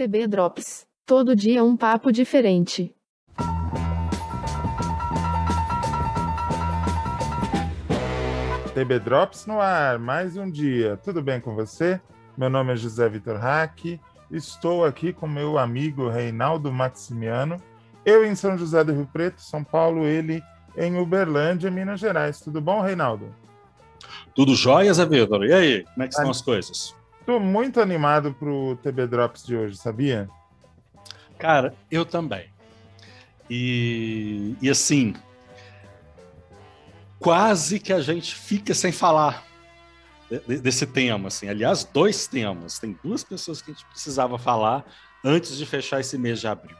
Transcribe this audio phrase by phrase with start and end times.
[0.00, 0.86] TB Drops.
[1.04, 2.96] Todo dia um papo diferente.
[8.72, 10.96] TB Drops no ar, mais um dia.
[11.04, 12.00] Tudo bem com você?
[12.34, 14.00] Meu nome é José Vitor Hack.
[14.30, 17.58] Estou aqui com meu amigo Reinaldo Maximiano.
[18.02, 20.42] Eu em São José do Rio Preto, São Paulo, ele
[20.78, 22.40] em Uberlândia, Minas Gerais.
[22.40, 23.34] Tudo bom, Reinaldo?
[24.34, 25.44] Tudo jóia, Zé Vitor?
[25.44, 26.98] E aí, como é que estão as coisas?
[27.30, 30.28] Estou muito animado para o TB Drops de hoje, sabia?
[31.38, 32.50] Cara, eu também.
[33.48, 35.14] E, e assim,
[37.20, 39.46] quase que a gente fica sem falar
[40.44, 41.48] desse tema, assim.
[41.48, 42.80] Aliás, dois temas.
[42.80, 44.84] Tem duas pessoas que a gente precisava falar
[45.24, 46.76] antes de fechar esse mês de abril.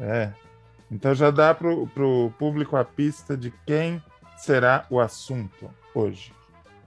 [0.00, 0.32] É.
[0.90, 4.02] Então já dá para o público a pista de quem
[4.36, 6.32] será o assunto hoje.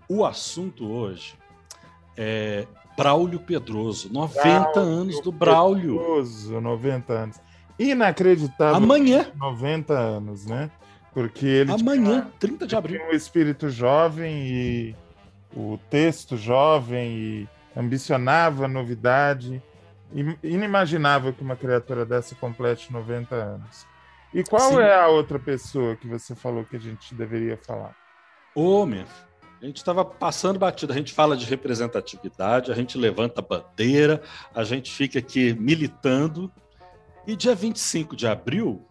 [0.10, 1.42] O assunto hoje
[2.18, 2.66] é
[2.98, 4.12] Braulio Pedroso.
[4.12, 5.98] 90 Braulio anos do Braulio.
[5.98, 7.42] Pedroso, 90 anos.
[7.78, 8.76] Inacreditável.
[8.76, 9.32] Amanhã.
[9.36, 10.70] 90 anos, né?
[11.14, 11.72] Porque ele.
[11.72, 12.98] Amanhã, tinha, 30 de abril.
[13.00, 14.96] Tinha um espírito jovem e
[15.56, 19.62] o texto jovem e ambicionava novidade.
[20.44, 23.88] Inimaginável que uma criatura dessa complete 90 anos.
[24.34, 24.80] E qual Sim.
[24.80, 27.96] é a outra pessoa que você falou que a gente deveria falar?
[28.56, 29.06] Homem,
[29.64, 34.22] a gente estava passando batido, a gente fala de representatividade, a gente levanta bandeira,
[34.54, 36.52] a gente fica aqui militando.
[37.26, 38.86] E dia 25 de abril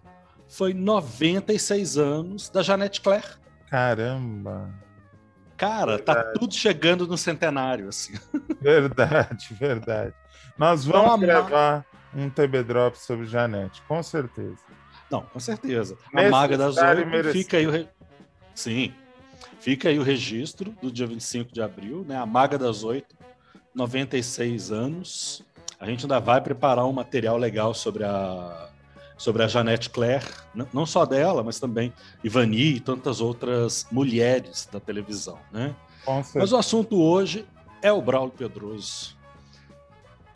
[0.49, 3.27] foi 96 anos da Janete Claire.
[3.69, 4.73] Caramba!
[5.59, 6.33] Cara, tá verdade.
[6.33, 8.15] tá tudo chegando no centenário, assim.
[8.59, 10.15] Verdade, verdade.
[10.57, 14.57] Nós vamos Não, gravar um TB Drop sobre Janete, com certeza.
[15.11, 15.99] Não, com certeza.
[16.15, 17.89] A Maga das Oito fica aí.
[18.55, 18.95] Sim.
[19.61, 22.17] Fica aí o registro do dia 25 de abril, né?
[22.17, 23.17] A Maga das Oito,
[23.75, 25.43] 96 anos.
[25.79, 28.69] A gente ainda vai preparar um material legal sobre a
[29.17, 30.27] sobre a Janete Claire,
[30.73, 31.93] não só dela, mas também
[32.25, 35.77] Ivani e tantas outras mulheres da televisão, né?
[36.41, 37.47] Mas o assunto hoje
[37.81, 39.17] é o Braulio Pedroso,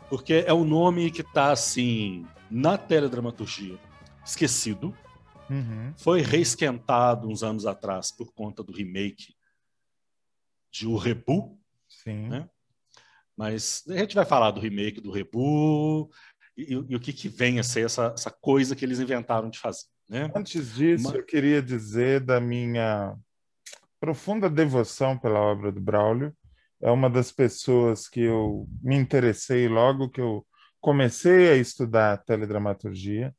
[0.09, 3.77] porque é o nome que está assim na teledramaturgia
[4.25, 4.93] esquecido,
[5.49, 5.93] uhum.
[5.97, 9.35] foi reesquentado uns anos atrás por conta do remake
[10.71, 12.27] de O Rebu, Sim.
[12.29, 12.49] Né?
[13.35, 16.09] Mas a gente vai falar do remake do Rebu,
[16.57, 19.59] e, e, o que, que vem a ser essa, essa coisa que eles inventaram de
[19.59, 19.85] fazer.
[20.09, 20.31] Né?
[20.35, 21.17] Antes disso, Uma...
[21.17, 23.15] eu queria dizer da minha
[23.99, 26.35] profunda devoção pela obra do Braulio.
[26.81, 30.45] É uma das pessoas que eu me interessei logo que eu
[30.79, 33.35] comecei a estudar teledramaturgia,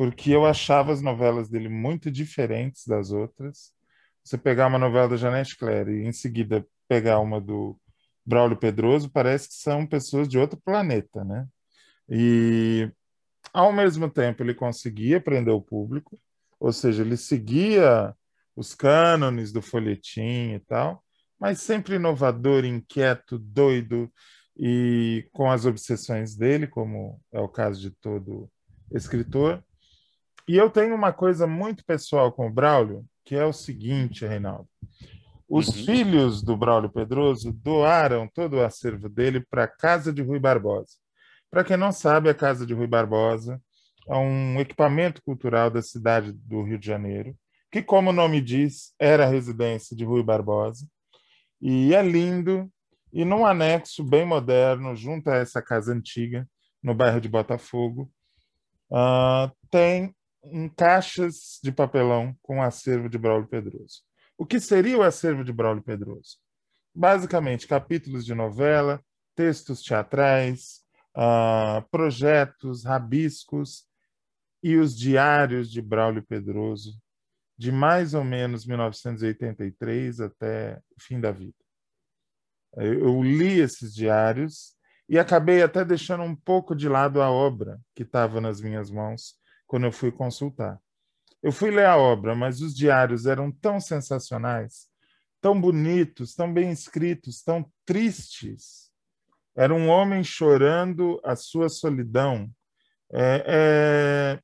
[0.00, 3.70] porque eu achava as novelas dele muito diferentes das outras.
[4.24, 7.78] Você pegar uma novela da Janete Claire e em seguida pegar uma do
[8.24, 11.46] Braulio Pedroso, parece que são pessoas de outro planeta, né?
[12.08, 12.90] E,
[13.52, 16.18] ao mesmo tempo, ele conseguia prender o público,
[16.58, 18.16] ou seja, ele seguia
[18.56, 21.04] os cânones do folhetim e tal,
[21.38, 24.10] mas sempre inovador, inquieto, doido
[24.56, 28.50] e com as obsessões dele, como é o caso de todo
[28.90, 29.62] escritor.
[30.50, 34.68] E eu tenho uma coisa muito pessoal com o Braulio, que é o seguinte, Reinaldo.
[35.48, 35.84] Os uhum.
[35.84, 40.96] filhos do Braulio Pedroso doaram todo o acervo dele para a casa de Rui Barbosa.
[41.52, 43.62] Para quem não sabe, a Casa de Rui Barbosa
[44.08, 47.32] é um equipamento cultural da cidade do Rio de Janeiro,
[47.70, 50.84] que, como o nome diz, era a residência de Rui Barbosa.
[51.62, 52.68] E é lindo,
[53.12, 56.44] e num anexo bem moderno, junto a essa casa antiga,
[56.82, 58.10] no bairro de Botafogo,
[58.90, 60.12] uh, tem
[60.42, 64.02] um caixas de papelão com acervo de Braulio Pedroso.
[64.36, 66.38] O que seria o acervo de Braulio Pedroso?
[66.94, 69.02] Basicamente, capítulos de novela,
[69.36, 70.80] textos teatrais,
[71.16, 73.86] uh, projetos, rabiscos
[74.62, 76.98] e os diários de Braulio Pedroso,
[77.56, 81.54] de mais ou menos 1983 até o fim da vida.
[82.76, 84.74] Eu li esses diários
[85.08, 89.39] e acabei até deixando um pouco de lado a obra que estava nas minhas mãos
[89.70, 90.80] quando eu fui consultar.
[91.40, 94.88] Eu fui ler a obra, mas os diários eram tão sensacionais,
[95.40, 98.90] tão bonitos, tão bem escritos, tão tristes,
[99.54, 102.50] era um homem chorando a sua solidão.
[103.12, 104.42] É, é...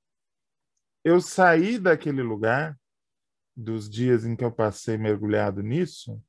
[1.04, 2.78] Eu saí daquele lugar,
[3.56, 6.22] dos dias em que eu passei mergulhado nisso,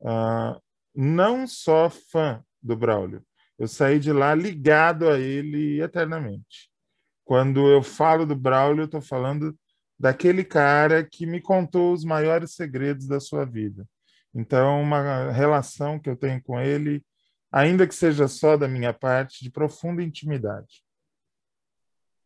[0.00, 0.60] uh,
[0.92, 3.24] não só fã do Braulio,
[3.56, 6.69] eu saí de lá ligado a ele eternamente.
[7.30, 9.56] Quando eu falo do Braulio, eu estou falando
[9.96, 13.86] daquele cara que me contou os maiores segredos da sua vida.
[14.34, 17.04] Então, uma relação que eu tenho com ele
[17.48, 20.82] ainda que seja só da minha parte, de profunda intimidade.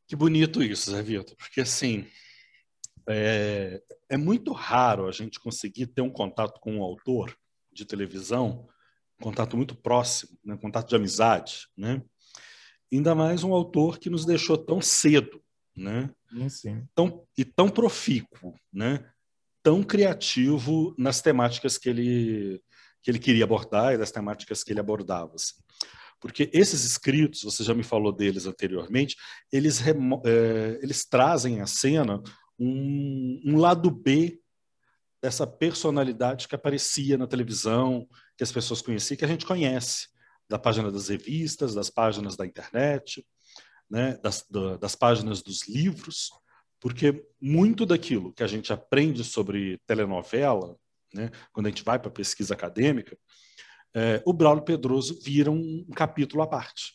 [0.07, 2.09] Que bonito isso, Zé Vitor, porque assim
[3.07, 7.37] é, é, muito raro a gente conseguir ter um contato com um autor
[7.71, 8.67] de televisão,
[9.21, 10.55] contato muito próximo, né?
[10.55, 12.03] um contato de amizade, né?
[12.93, 15.43] Ainda mais um autor que nos deixou tão cedo,
[15.77, 16.11] né?
[16.49, 16.87] Sim.
[16.95, 19.09] Tão, e tão profícuo, né?
[19.63, 22.63] Tão criativo nas temáticas que ele
[23.03, 25.35] que ele queria abordar e das temáticas que ele abordava.
[25.35, 25.55] Assim.
[26.19, 29.15] Porque esses escritos, você já me falou deles anteriormente,
[29.53, 32.23] eles, é, eles trazem à cena
[32.59, 34.41] um, um lado B
[35.23, 38.09] dessa personalidade que aparecia na televisão,
[38.39, 40.09] que as pessoas conheciam, que a gente conhece,
[40.49, 43.27] da página das revistas, das páginas da internet,
[43.91, 44.47] né, das,
[44.81, 46.31] das páginas dos livros,
[46.81, 50.77] porque muito daquilo que a gente aprende sobre telenovela,
[51.13, 53.17] né, quando a gente vai para a pesquisa acadêmica,
[53.95, 56.95] é, o Braulio Pedroso vira um, capítulo à parte.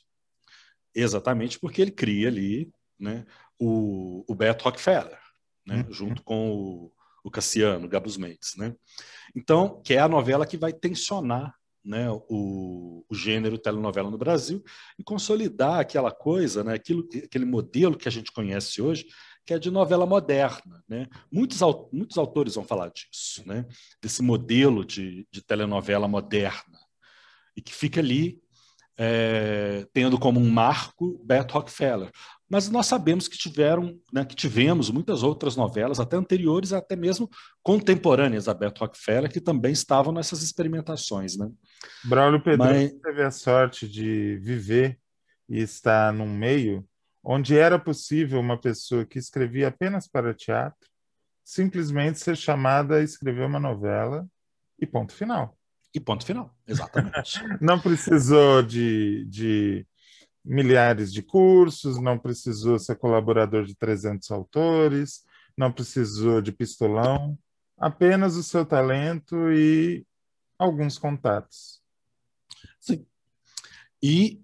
[0.94, 2.70] Exatamente porque ele cria ali
[3.00, 3.26] né,
[3.58, 5.20] o, o Beto Rockefeller,
[5.66, 5.94] né, uhum.
[5.94, 6.94] junto com o,
[7.24, 8.56] o Cassiano, Gabus Mendes.
[8.58, 8.76] Né?
[9.36, 14.64] Então, que é a novela que vai tensionar né, o, o, gênero telenovela no Brasil
[14.98, 19.06] e consolidar aquela coisa, né, aquilo, aquele modelo que a gente conhece hoje,
[19.46, 20.84] que é de novela moderna.
[20.88, 21.08] Né?
[21.32, 21.60] Muitos,
[21.92, 23.66] muitos autores vão falar disso, né?
[24.02, 26.80] desse modelo de, de telenovela moderna
[27.56, 28.40] e que fica ali
[28.98, 32.12] é, tendo como um marco Beto Rockefeller.
[32.50, 37.30] Mas nós sabemos que tiveram, né, que tivemos muitas outras novelas, até anteriores, até mesmo
[37.62, 41.38] contemporâneas a Beto Rockefeller, que também estavam nessas experimentações.
[41.38, 41.50] Né?
[42.04, 42.92] Braulio Pedro Mas...
[42.92, 45.00] teve a sorte de viver
[45.48, 46.84] e estar num meio
[47.24, 50.90] onde era possível uma pessoa que escrevia apenas para teatro
[51.44, 54.28] simplesmente ser chamada a escrever uma novela
[54.80, 55.58] e ponto final.
[55.94, 57.42] E ponto final, exatamente.
[57.60, 59.88] não precisou de, de
[60.50, 65.24] milhares de cursos, não precisou ser colaborador de 300 autores,
[65.56, 67.38] não precisou de pistolão,
[67.78, 70.04] apenas o seu talento e
[70.58, 71.80] alguns contatos.
[72.80, 73.06] Sim.
[74.02, 74.42] E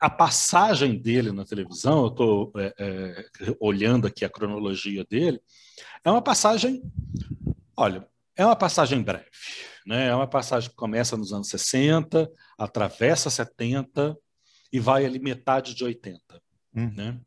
[0.00, 3.26] a passagem dele na televisão, eu estou é, é,
[3.60, 5.40] olhando aqui a cronologia dele,
[6.04, 6.82] é uma passagem,
[7.76, 8.04] olha,
[8.34, 9.30] é uma passagem breve.
[9.86, 10.08] Né?
[10.08, 12.28] É uma passagem que começa nos anos 60,
[12.58, 14.18] atravessa 70
[14.72, 16.20] e vai ali metade de 80.
[16.74, 16.92] Hum.
[16.94, 17.20] Né?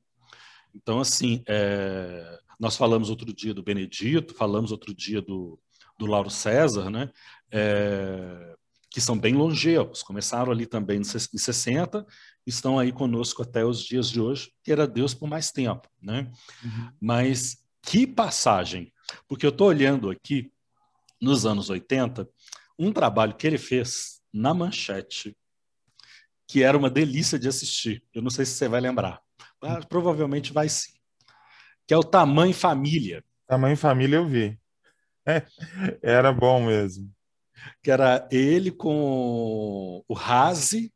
[0.74, 2.40] Então, assim, é...
[2.60, 5.60] nós falamos outro dia do Benedito, falamos outro dia do,
[5.98, 7.10] do Lauro César, né?
[7.51, 8.56] É...
[8.90, 12.06] que são bem longevos, começaram ali também em 60,
[12.45, 15.88] estão aí conosco até os dias de hoje, que era Deus por mais tempo.
[16.01, 16.31] Né?
[16.63, 16.92] Uhum.
[17.00, 18.92] Mas que passagem!
[19.28, 20.51] Porque eu estou olhando aqui
[21.22, 22.28] nos anos 80,
[22.78, 25.36] um trabalho que ele fez na Manchete,
[26.48, 28.04] que era uma delícia de assistir.
[28.13, 29.22] Eu não sei se você vai lembrar,
[29.62, 30.94] mas provavelmente vai sim.
[31.88, 33.24] Que é o Tamanho Família.
[33.48, 34.57] Tamanho Família eu vi.
[35.25, 35.45] É,
[36.01, 37.10] era bom mesmo.
[37.81, 40.94] Que era ele com o Razi,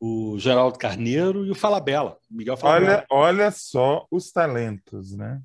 [0.00, 3.06] o Geraldo Carneiro e o Falabella, Miguel Falabella.
[3.08, 5.40] Olha, olha só os talentos, né?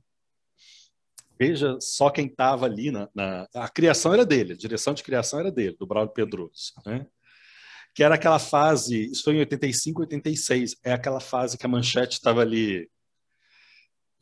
[1.39, 5.39] Veja só quem estava ali na, na, A criação era dele, a direção de criação
[5.39, 6.73] era dele, do Braulio Pedroso.
[6.83, 7.05] Né?
[7.97, 12.13] Que era aquela fase, isso foi em 85, 86, é aquela fase que a manchete
[12.13, 12.87] estava ali.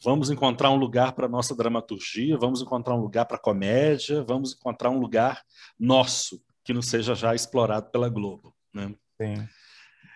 [0.01, 4.91] Vamos encontrar um lugar para nossa dramaturgia, vamos encontrar um lugar para comédia, vamos encontrar
[4.91, 5.43] um lugar
[5.77, 8.55] nosso, que não seja já explorado pela Globo.
[8.73, 8.95] Né?
[9.21, 9.45] Sim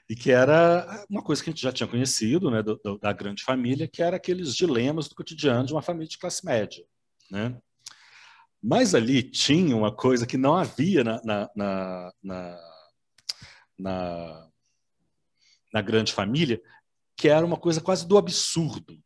[0.10, 3.14] e que era uma coisa que a gente já tinha conhecido, né, do, do, da
[3.14, 6.84] grande família, que era aqueles dilemas do cotidiano de uma família de classe média,
[7.30, 7.56] né?
[8.60, 12.60] Mas ali tinha uma coisa que não havia na, na, na, na,
[13.80, 14.48] na,
[15.74, 16.62] na grande família,
[17.16, 19.00] que era uma coisa quase do absurdo.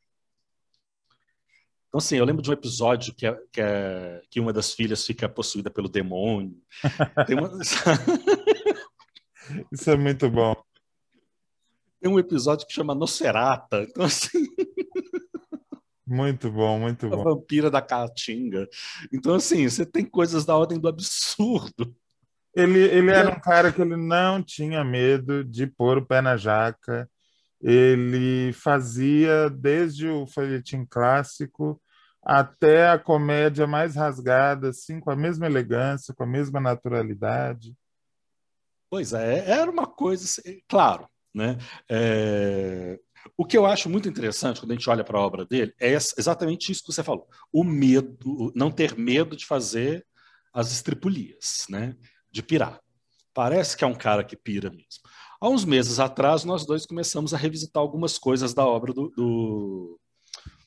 [1.87, 5.05] Então, assim, eu lembro de um episódio que, é, que, é, que uma das filhas
[5.05, 6.59] fica possuída pelo demônio.
[7.29, 7.51] Uma...
[9.71, 10.55] Isso é muito bom.
[12.01, 13.83] Tem um episódio que chama Nocerata.
[13.83, 14.39] Então, assim.
[16.05, 17.21] Muito bom, muito bom.
[17.21, 18.67] A vampira da Caatinga.
[19.11, 21.95] Então, assim, você tem coisas da ordem do absurdo.
[22.55, 26.37] Ele, ele era um cara que ele não tinha medo de pôr o pé na
[26.37, 27.09] jaca.
[27.61, 31.81] Ele fazia desde o folhetim clássico
[32.21, 37.75] até a comédia mais rasgada, assim, com a mesma elegância, com a mesma naturalidade.
[38.89, 41.57] Pois é, era uma coisa, assim, claro, né?
[41.89, 42.99] É...
[43.37, 45.93] O que eu acho muito interessante quando a gente olha para a obra dele é
[45.93, 50.05] exatamente isso que você falou: o medo, não ter medo de fazer
[50.53, 51.95] as estripulias, né?
[52.33, 52.81] De pirar.
[53.33, 55.03] Parece que é um cara que pira mesmo.
[55.39, 59.99] Há uns meses atrás, nós dois começamos a revisitar algumas coisas da obra do, do,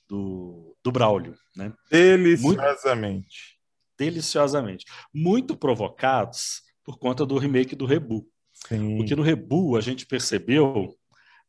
[0.09, 1.35] do, do Braulio.
[1.57, 1.73] Né?
[1.91, 3.17] Deliciosamente.
[3.17, 4.85] Muito, deliciosamente.
[5.13, 8.29] Muito provocados por conta do remake do Rebu.
[8.53, 8.97] Sim.
[8.97, 10.95] Porque no Rebu a gente percebeu,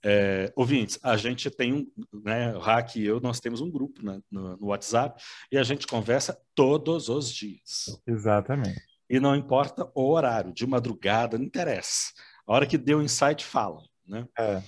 [0.04, 1.92] é, ouvintes, a gente tem um,
[2.24, 5.22] né, o Hack e eu, nós temos um grupo né, no, no WhatsApp
[5.52, 8.00] e a gente conversa todos os dias.
[8.08, 8.97] Exatamente.
[9.10, 12.12] E não importa o horário, de madrugada, não interessa.
[12.46, 13.82] A hora que deu insight, fala.
[14.06, 14.28] Né?
[14.38, 14.62] É.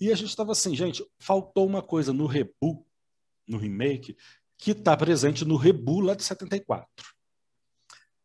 [0.00, 2.86] E a gente estava assim, gente, faltou uma coisa no Rebu,
[3.46, 4.16] no remake,
[4.56, 6.88] que está presente no Rebu lá de 74.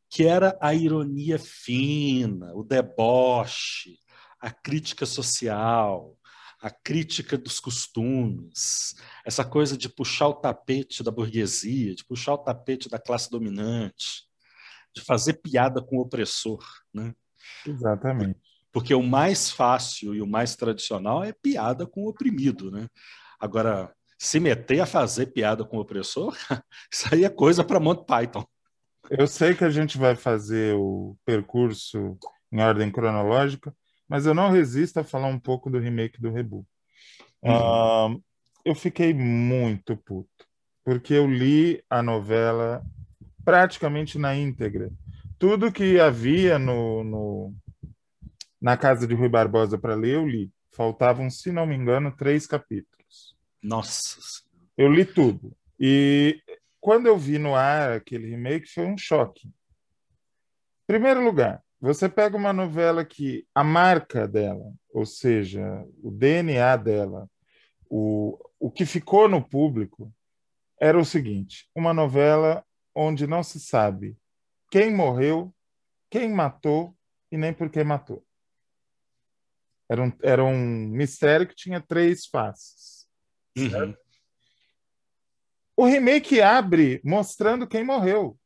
[0.09, 3.99] Que era a ironia fina, o deboche,
[4.39, 6.17] a crítica social,
[6.61, 12.37] a crítica dos costumes, essa coisa de puxar o tapete da burguesia, de puxar o
[12.37, 14.24] tapete da classe dominante,
[14.95, 17.13] de fazer piada com o opressor, né?
[17.65, 18.39] Exatamente.
[18.71, 22.87] Porque o mais fácil e o mais tradicional é piada com o oprimido, né?
[23.39, 26.35] Agora, se meter a fazer piada com o opressor,
[26.91, 28.45] isso aí é coisa para Monty Python.
[29.09, 32.17] Eu sei que a gente vai fazer o percurso
[32.51, 33.75] em ordem cronológica,
[34.07, 36.65] mas eu não resisto a falar um pouco do remake do Rebu.
[37.43, 38.15] Uhum.
[38.15, 38.23] Uh,
[38.63, 40.45] eu fiquei muito puto,
[40.83, 42.83] porque eu li a novela
[43.45, 44.91] praticamente na íntegra.
[45.37, 47.55] Tudo que havia no, no
[48.59, 50.51] na casa de Rui Barbosa para ler, eu li.
[50.71, 53.37] Faltavam, se não me engano, três capítulos.
[53.61, 54.17] Nossa!
[54.75, 55.55] Eu li tudo.
[55.79, 56.41] E
[56.81, 59.49] quando eu vi no ar aquele remake, foi um choque.
[60.87, 67.29] Primeiro lugar, você pega uma novela que a marca dela, ou seja, o DNA dela,
[67.87, 70.11] o, o que ficou no público,
[70.79, 72.64] era o seguinte: uma novela
[72.95, 74.17] onde não se sabe
[74.71, 75.53] quem morreu,
[76.09, 76.97] quem matou
[77.31, 78.25] e nem por que matou.
[79.89, 83.07] Era um, era um mistério que tinha três faces.
[83.57, 83.95] Uhum.
[85.77, 88.39] O remake abre mostrando quem morreu.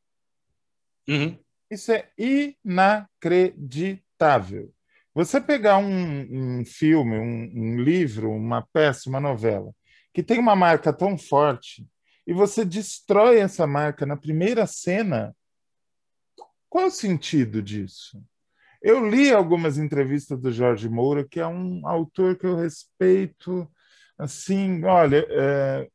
[1.08, 1.40] Uhum.
[1.72, 4.74] Isso é inacreditável.
[5.14, 9.72] Você pegar um, um filme, um, um, livro, uma peça, uma novela,
[10.14, 11.86] que tem uma marca tão forte,
[12.30, 15.36] e você destrói essa marca na primeira cena,
[16.70, 18.24] qual é o sentido disso?
[18.80, 23.68] Eu li algumas entrevistas do Jorge Moura, que é um autor que eu respeito,
[24.16, 25.90] assim, olha, é,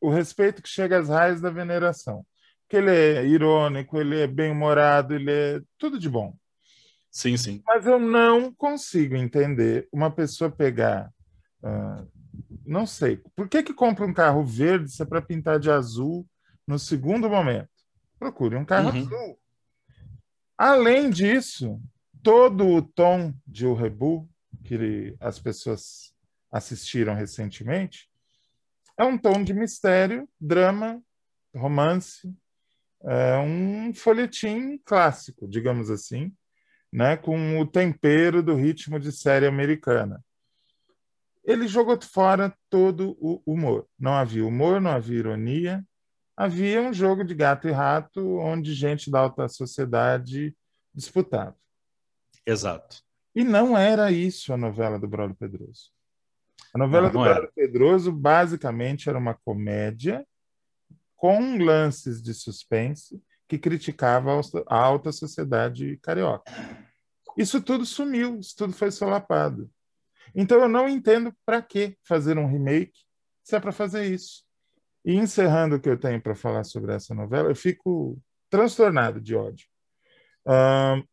[0.00, 2.26] o respeito que chega às raízes da veneração.
[2.68, 6.36] Que ele é irônico, ele é bem-humorado, ele é tudo de bom.
[7.12, 7.62] Sim, sim.
[7.64, 11.12] Mas eu não consigo entender uma pessoa pegar,
[11.62, 12.19] uh,
[12.70, 16.24] não sei, por que que compra um carro verde se é para pintar de azul
[16.64, 17.68] no segundo momento?
[18.16, 19.00] Procure um carro uhum.
[19.00, 19.40] azul.
[20.56, 21.82] Além disso,
[22.22, 24.30] todo o tom de O Rebu,
[24.62, 26.14] que as pessoas
[26.52, 28.08] assistiram recentemente,
[28.96, 31.02] é um tom de mistério, drama,
[31.52, 32.32] romance,
[33.02, 36.32] é um folhetim clássico, digamos assim,
[36.92, 40.22] né, com o tempero do ritmo de série americana.
[41.50, 43.86] Ele jogou fora todo o humor.
[43.98, 45.84] Não havia humor, não havia ironia,
[46.36, 50.56] havia um jogo de gato e rato onde gente da alta sociedade
[50.94, 51.56] disputava.
[52.46, 53.02] Exato.
[53.34, 55.90] E não era isso a novela do Braulio Pedroso.
[56.74, 60.26] A novela não, do Braulio Pedroso basicamente era uma comédia
[61.16, 66.50] com lances de suspense que criticava a alta sociedade carioca.
[67.36, 69.70] Isso tudo sumiu, isso tudo foi solapado.
[70.34, 73.00] Então eu não entendo para que fazer um remake
[73.42, 74.44] se é para fazer isso.
[75.04, 79.34] E encerrando o que eu tenho para falar sobre essa novela, eu fico transtornado de
[79.34, 79.66] ódio.
[80.46, 81.06] Uh,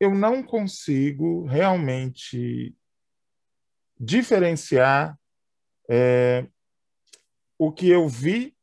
[0.00, 2.74] eu não consigo realmente
[3.98, 5.18] diferenciar
[5.88, 6.46] é,
[7.58, 8.54] o que eu vi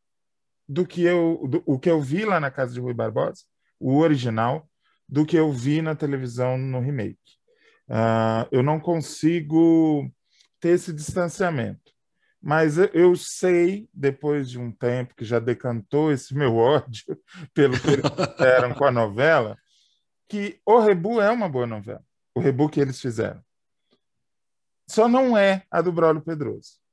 [0.67, 3.43] do que eu do, o que eu vi lá na casa de Rui Barbosa,
[3.79, 4.69] o original,
[5.09, 7.17] do que eu vi na televisão no remake.
[7.89, 10.09] Uh, eu não consigo
[10.59, 11.91] ter esse distanciamento.
[12.41, 17.17] Mas eu sei, depois de um tempo que já decantou esse meu ódio
[17.53, 19.57] pelo que eles fizeram com a novela,
[20.27, 22.03] que O Rebu é uma boa novela.
[22.35, 23.41] O Rebu que eles fizeram.
[24.89, 26.83] Só não é a do Braulio Pedroso.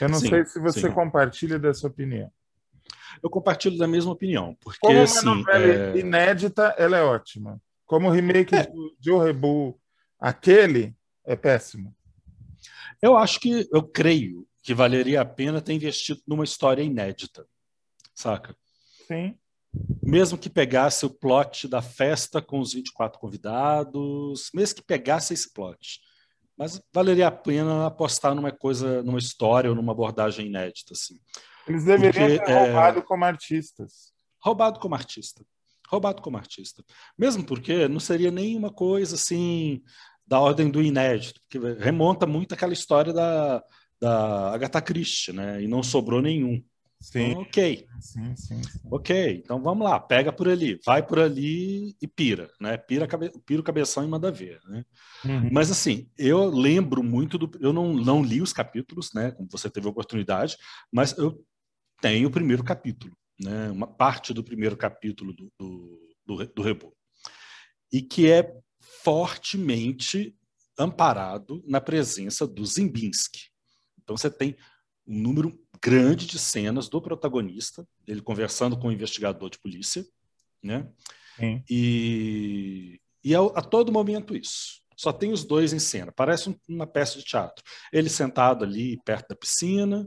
[0.00, 0.92] Eu não sim, sei se você sim.
[0.92, 2.32] compartilha dessa opinião.
[3.22, 5.98] Eu compartilho da mesma opinião, porque Como uma assim, novela é...
[5.98, 7.60] inédita, ela é ótima.
[7.90, 8.70] Como o remake é.
[9.00, 9.76] de O Rebu,
[10.16, 10.94] aquele
[11.26, 11.92] é péssimo.
[13.02, 17.44] Eu acho que, eu creio que valeria a pena ter investido numa história inédita,
[18.14, 18.56] saca?
[19.08, 19.36] Sim.
[20.00, 25.52] mesmo que pegasse o plot da festa com os 24 convidados, mesmo que pegasse esse
[25.52, 26.00] plot.
[26.56, 30.92] Mas valeria a pena apostar numa coisa, numa história ou numa abordagem inédita.
[30.92, 31.18] Assim.
[31.66, 33.02] Eles deveriam Porque, ter roubado é...
[33.02, 34.12] como artistas.
[34.40, 35.44] Roubado como artista.
[35.90, 36.84] Roubado como artista.
[37.18, 39.82] Mesmo porque não seria nenhuma coisa assim
[40.24, 43.60] da ordem do inédito, porque remonta muito aquela história da,
[44.00, 45.60] da Agatha Christie, né?
[45.60, 46.62] E não sobrou nenhum.
[47.00, 47.30] Sim.
[47.30, 47.86] Então, ok.
[48.00, 52.50] Sim, sim, sim, Ok, então vamos lá, pega por ali, vai por ali e pira,
[52.60, 52.76] né?
[52.76, 54.84] Pira, cabe, pira o cabeção e manda ver, né?
[55.24, 55.48] Uhum.
[55.50, 57.50] Mas assim, eu lembro muito do.
[57.58, 59.32] Eu não, não li os capítulos, né?
[59.32, 60.56] Como você teve a oportunidade,
[60.92, 61.42] mas eu
[62.00, 63.70] tenho o primeiro capítulo, né?
[63.70, 66.94] Uma parte do primeiro capítulo do, do, do, do Rebo.
[67.92, 68.54] E que é
[69.02, 70.36] fortemente
[70.78, 73.50] amparado na presença do Zimbinski.
[74.02, 74.56] Então você tem
[75.06, 80.06] um número grande de cenas do protagonista, ele conversando com o investigador de polícia,
[80.62, 80.88] né?
[81.36, 81.64] Sim.
[81.68, 84.80] E, e a, a, todo momento isso.
[84.94, 86.12] Só tem os dois em cena.
[86.12, 87.64] Parece um, uma peça de teatro.
[87.90, 90.06] Ele sentado ali perto da piscina,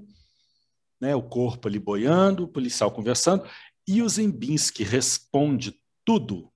[1.04, 1.16] né?
[1.16, 3.48] O corpo ali boiando, o policial conversando,
[3.88, 6.52] e o Zimbinski responde tudo.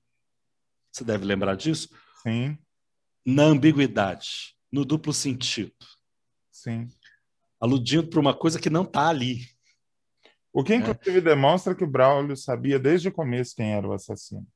[0.91, 1.89] Você deve lembrar disso?
[2.23, 2.57] Sim.
[3.25, 5.73] Na ambiguidade, no duplo sentido.
[6.51, 6.89] Sim
[7.59, 9.41] aludindo para uma coisa que não está ali.
[10.53, 11.21] O que, inclusive, é.
[11.21, 14.47] demonstra que o Braulio sabia desde o começo quem era o assassino.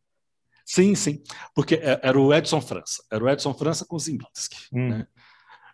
[0.66, 1.22] Sim, sim,
[1.54, 4.68] porque é, era o Edson França, era o Edson França com Zimbinski.
[4.72, 4.90] Hum.
[4.90, 5.08] Né?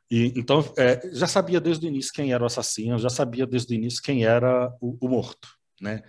[0.10, 3.74] E, então, é, já sabia desde o início quem era o assassino, já sabia desde
[3.74, 5.50] o início quem era o, o morto,
[5.82, 6.02] né?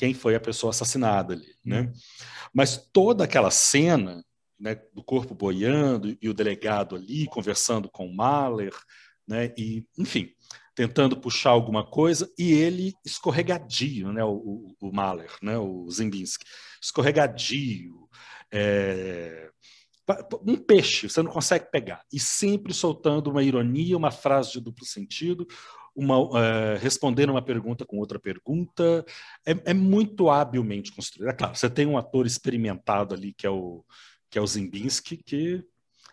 [0.00, 1.54] quem foi a pessoa assassinada ali.
[1.62, 1.82] Né?
[1.82, 1.92] Hum.
[2.54, 4.24] Mas toda aquela cena
[4.58, 8.74] né, do corpo boiando e o delegado ali conversando com o Mahler,
[9.28, 10.30] né, e, enfim,
[10.74, 14.32] tentando puxar alguma coisa, e ele escorregadio, né, o,
[14.80, 16.46] o, o Mahler, né, o Zimbinski,
[16.80, 18.08] escorregadio,
[18.50, 19.50] é,
[20.46, 24.84] um peixe, você não consegue pegar, e sempre soltando uma ironia, uma frase de duplo
[24.84, 25.46] sentido,
[25.94, 29.04] uma, é, respondendo uma pergunta com outra pergunta,
[29.46, 31.28] é, é, muito habilmente construído.
[31.28, 33.84] É claro, você tem um ator experimentado ali, que é o,
[34.30, 35.64] que é o Zimbinski, que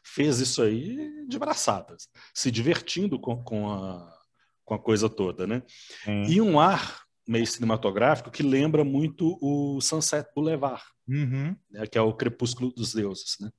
[0.03, 4.17] fez isso aí de braçadas, se divertindo com, com a
[4.67, 5.63] com a coisa toda, né?
[6.05, 6.23] Hum.
[6.27, 11.55] E um ar meio cinematográfico que lembra muito o Sunset Boulevard, uhum.
[11.71, 13.49] né, que é o Crepúsculo dos Deuses, né?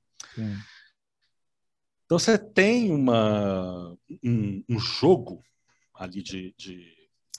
[2.05, 5.43] Então você tem uma, um, um jogo
[5.93, 6.91] ali de, de,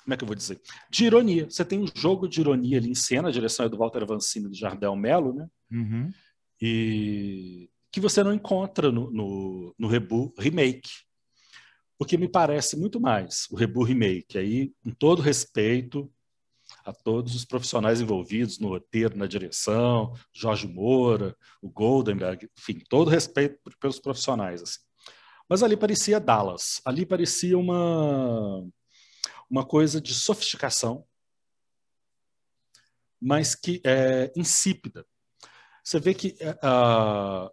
[0.05, 0.61] como é que eu vou dizer?
[0.89, 1.51] De ironia.
[1.51, 4.47] Você tem um jogo de ironia ali em cena, a direção é do Walter Vancini
[4.47, 5.49] e do Jardel Mello, né?
[5.71, 6.13] Uhum.
[6.61, 10.91] E que você não encontra no, no, no Rebu Remake
[12.01, 16.11] porque me parece muito mais o Rebu Remake, aí, com todo respeito
[16.85, 23.11] a todos os profissionais envolvidos no roteiro, na direção, Jorge Moura, o Goldenberg, enfim, todo
[23.11, 24.63] respeito pelos profissionais.
[24.63, 24.79] Assim.
[25.49, 28.65] Mas ali parecia Dallas, ali parecia uma,
[29.49, 31.05] uma coisa de sofisticação,
[33.21, 35.05] mas que é insípida.
[35.85, 37.51] Você vê que uh,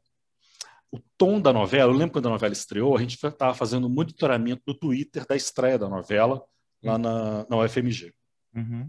[0.92, 4.62] o tom da novela, eu lembro quando a novela estreou, a gente estava fazendo monitoramento
[4.66, 6.44] do Twitter da estreia da novela
[6.84, 7.00] lá uhum.
[7.00, 8.14] na, na UFMG.
[8.56, 8.88] Uhum.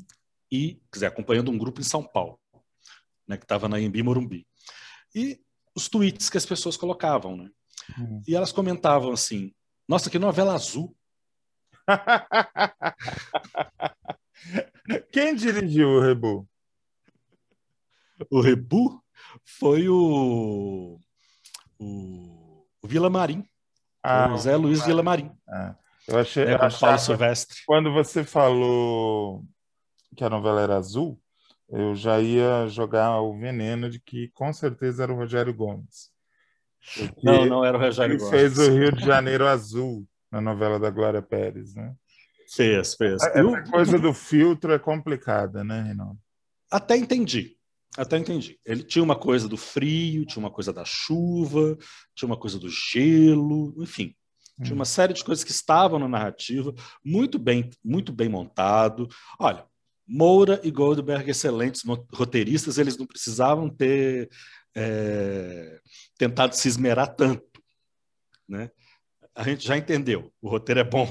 [0.51, 2.39] E, quer dizer, acompanhando um grupo em São Paulo,
[3.27, 4.47] né, que estava na Embi Morumbi.
[5.15, 5.41] E
[5.75, 7.51] os tweets que as pessoas colocavam, né?
[7.99, 8.23] Uhum.
[8.27, 9.53] E elas comentavam assim:
[9.87, 10.97] Nossa, que novela azul!
[15.13, 16.49] Quem dirigiu o Rebu?
[18.31, 19.03] O Rebu
[19.45, 20.99] foi o
[21.79, 23.45] o, o Vila Marim.
[24.03, 25.31] Ah, o Zé Luiz Vila Marim.
[25.49, 25.75] Ah,
[26.07, 26.45] eu achei.
[26.45, 27.59] É, eu Paulo Silvestre.
[27.67, 29.45] Quando você falou
[30.17, 31.21] que a novela era azul,
[31.69, 36.11] eu já ia jogar o veneno de que com certeza era o Rogério Gomes.
[37.23, 38.33] Não, não era o Rogério ele Gomes.
[38.33, 41.95] Ele fez o Rio de Janeiro azul na novela da Glória Pérez, né?
[42.55, 43.23] Fez, fez.
[43.23, 43.63] Essa eu...
[43.71, 46.19] coisa do filtro é complicada, né, Reinaldo?
[46.71, 47.57] Até entendi.
[47.97, 48.59] Até entendi.
[48.65, 51.77] Ele tinha uma coisa do frio, tinha uma coisa da chuva,
[52.15, 54.15] tinha uma coisa do gelo, enfim.
[54.63, 54.87] Tinha uma hum.
[54.87, 59.09] série de coisas que estavam na narrativa, muito bem, muito bem montado.
[59.39, 59.65] Olha,
[60.09, 61.83] Moura e Goldberg, excelentes
[62.15, 64.31] roteiristas, eles não precisavam ter
[64.75, 65.79] é,
[66.17, 67.47] tentado se esmerar tanto.
[68.49, 68.71] Né?
[69.35, 71.07] A gente já entendeu, o roteiro é bom.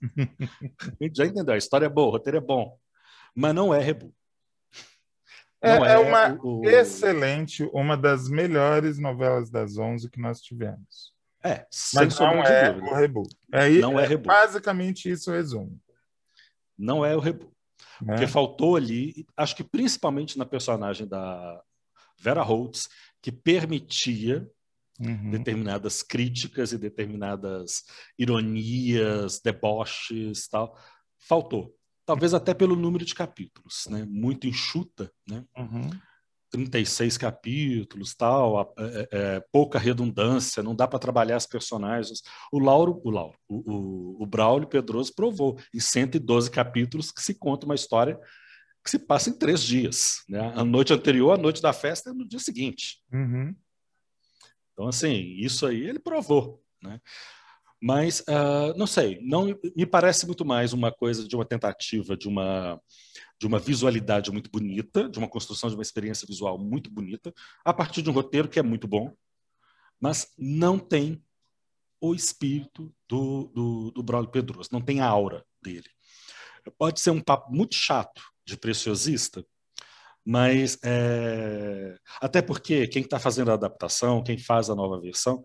[0.02, 2.76] a gente já entendeu, a história é boa, o roteiro é bom.
[3.34, 4.12] Mas não é reboot.
[5.62, 6.64] É, é, é, uma o...
[6.64, 11.14] excelente, uma das melhores novelas das 11 que nós tivemos.
[11.44, 12.90] É, mas não é dúvida.
[12.90, 13.36] o reboot.
[13.52, 14.26] É, não é, é reboot.
[14.26, 15.78] Basicamente isso resumo.
[16.76, 17.52] Não é o reboot.
[18.04, 21.62] Porque faltou ali, acho que principalmente na personagem da
[22.18, 22.88] Vera Holtz,
[23.22, 24.48] que permitia
[24.98, 25.30] uhum.
[25.30, 27.84] determinadas críticas e determinadas
[28.18, 30.78] ironias, deboches, tal.
[31.18, 31.74] Faltou.
[32.04, 34.04] Talvez até pelo número de capítulos, né?
[34.08, 35.44] Muito enxuta, né?
[35.56, 35.90] Uhum.
[36.50, 42.22] 36 capítulos, tal, é, é, pouca redundância, não dá para trabalhar as personagens.
[42.52, 47.34] O Lauro, o Lauro, o, o, o Braulio Pedroso provou em 112 capítulos que se
[47.34, 48.18] conta uma história
[48.82, 50.24] que se passa em três dias.
[50.28, 50.40] Né?
[50.54, 53.02] A noite anterior, a noite da festa, é no dia seguinte.
[53.12, 53.54] Uhum.
[54.72, 56.62] Então, assim, isso aí ele provou.
[56.82, 56.98] Né?
[57.82, 62.28] Mas, uh, não sei, não me parece muito mais uma coisa de uma tentativa de
[62.28, 62.80] uma
[63.40, 67.32] de uma visualidade muito bonita, de uma construção de uma experiência visual muito bonita,
[67.64, 69.14] a partir de um roteiro que é muito bom,
[69.98, 71.24] mas não tem
[71.98, 75.88] o espírito do, do, do Braulio Pedroso, não tem a aura dele.
[76.76, 79.42] Pode ser um papo muito chato de preciosista,
[80.24, 81.96] mas é...
[82.20, 85.42] até porque quem está fazendo a adaptação, quem faz a nova versão,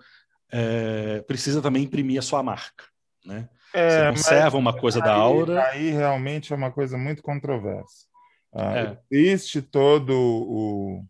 [0.51, 1.21] é...
[1.21, 2.85] precisa também imprimir a sua marca,
[3.25, 3.49] né?
[3.73, 5.63] É, Você conserva uma coisa aí, da aura.
[5.67, 8.05] Aí realmente é uma coisa muito controversa.
[8.53, 8.99] Ah, é.
[9.11, 11.03] Existe todo o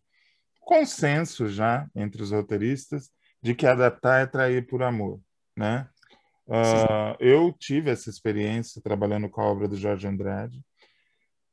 [0.61, 5.21] consenso já entre os roteiristas de que adaptar é trair por amor,
[5.55, 5.87] né?
[6.47, 10.59] Uh, eu tive essa experiência trabalhando com a obra do Jorge Andrade.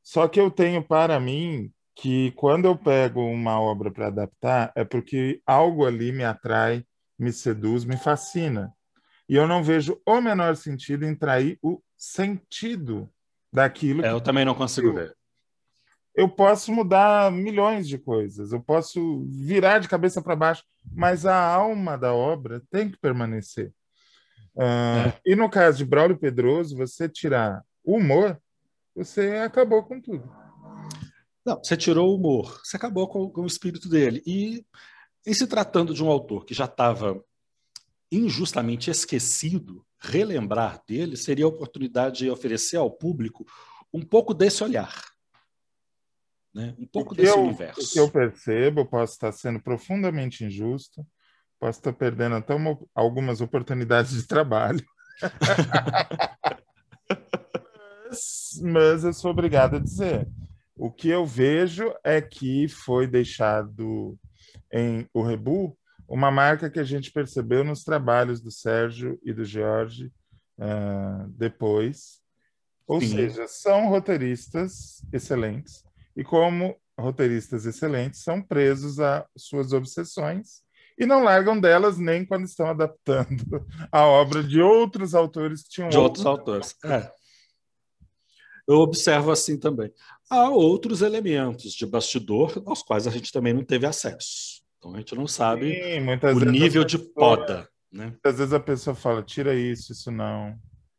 [0.03, 4.85] Só que eu tenho para mim que quando eu pego uma obra para adaptar é
[4.85, 6.85] porque algo ali me atrai,
[7.23, 8.75] me seduz, me fascina.
[9.29, 13.09] E eu não vejo o menor sentido em trair o sentido
[13.53, 14.05] daquilo.
[14.05, 15.17] É, eu também não consigo eu, ver.
[16.15, 21.37] Eu posso mudar milhões de coisas, eu posso virar de cabeça para baixo, mas a
[21.37, 23.73] alma da obra tem que permanecer.
[24.55, 25.21] Uh, é.
[25.25, 28.39] E no caso de Braulio Pedroso, você tirar o humor,
[28.95, 30.31] você acabou com tudo.
[31.45, 34.23] Não, você tirou o humor, você acabou com, com o espírito dele.
[34.27, 34.67] E
[35.27, 37.23] em se tratando de um autor que já estava
[38.11, 43.47] injustamente esquecido, relembrar dele seria a oportunidade de oferecer ao público
[43.93, 44.93] um pouco desse olhar.
[46.55, 46.75] Né?
[46.79, 47.81] Um pouco desse eu, universo.
[47.81, 51.07] O que eu percebo, posso estar sendo profundamente injusto,
[51.59, 54.85] posso estar perdendo até uma, algumas oportunidades de trabalho.
[58.11, 60.29] mas, mas eu sou obrigado a dizer.
[60.77, 64.19] O que eu vejo é que foi deixado
[64.73, 65.77] em o Rebu
[66.09, 70.13] uma marca que a gente percebeu nos trabalhos do Sérgio e do Jorge
[70.59, 72.21] uh, depois.
[72.87, 73.17] Ou Sim.
[73.17, 75.85] seja, são roteiristas excelentes
[76.15, 80.63] e, como roteiristas excelentes, são presos a suas obsessões
[80.99, 85.89] e não largam delas nem quando estão adaptando a obra de outros autores que tinham
[85.89, 86.77] de outros autores.
[86.85, 87.11] É.
[88.67, 89.93] Eu observo assim também.
[90.31, 94.63] Há outros elementos de bastidor aos quais a gente também não teve acesso.
[94.79, 96.01] Então a gente não sabe Sim,
[96.35, 97.69] o nível pessoa, de poda.
[97.91, 98.07] Né?
[98.07, 100.59] Muitas vezes a pessoa fala, tira isso, isso não.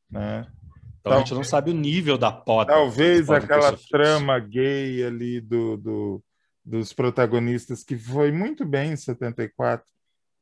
[0.09, 0.45] Né?
[0.99, 2.73] Então talvez, a gente não sabe o nível da poda.
[2.73, 6.23] Talvez aquela trama gay ali do, do,
[6.63, 9.85] dos protagonistas que foi muito bem em 74.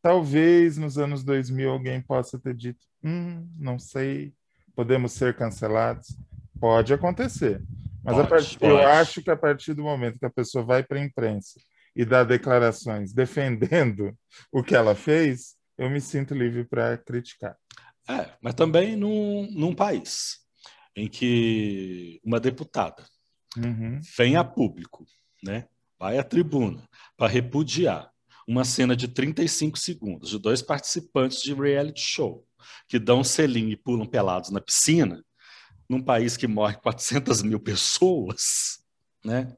[0.01, 4.33] Talvez nos anos 2000 alguém possa ter dito, hum, não sei,
[4.75, 6.15] podemos ser cancelados.
[6.61, 7.59] Pode acontecer.
[8.03, 8.63] Mas pode, part...
[8.63, 11.59] eu acho que a partir do momento que a pessoa vai para a imprensa
[11.95, 14.15] e dar declarações defendendo
[14.51, 17.57] o que ela fez, eu me sinto livre para criticar.
[18.07, 20.39] É, mas também num, num país
[20.95, 23.03] em que uma deputada
[23.57, 23.99] uhum.
[24.15, 25.05] vem a público,
[25.43, 25.67] né,
[25.99, 28.11] vai à tribuna para repudiar
[28.47, 32.45] uma cena de 35 segundos de dois participantes de reality show
[32.87, 35.23] que dão um selinho e pulam pelados na piscina,
[35.91, 38.81] num país que morre 400 mil pessoas,
[39.23, 39.55] né?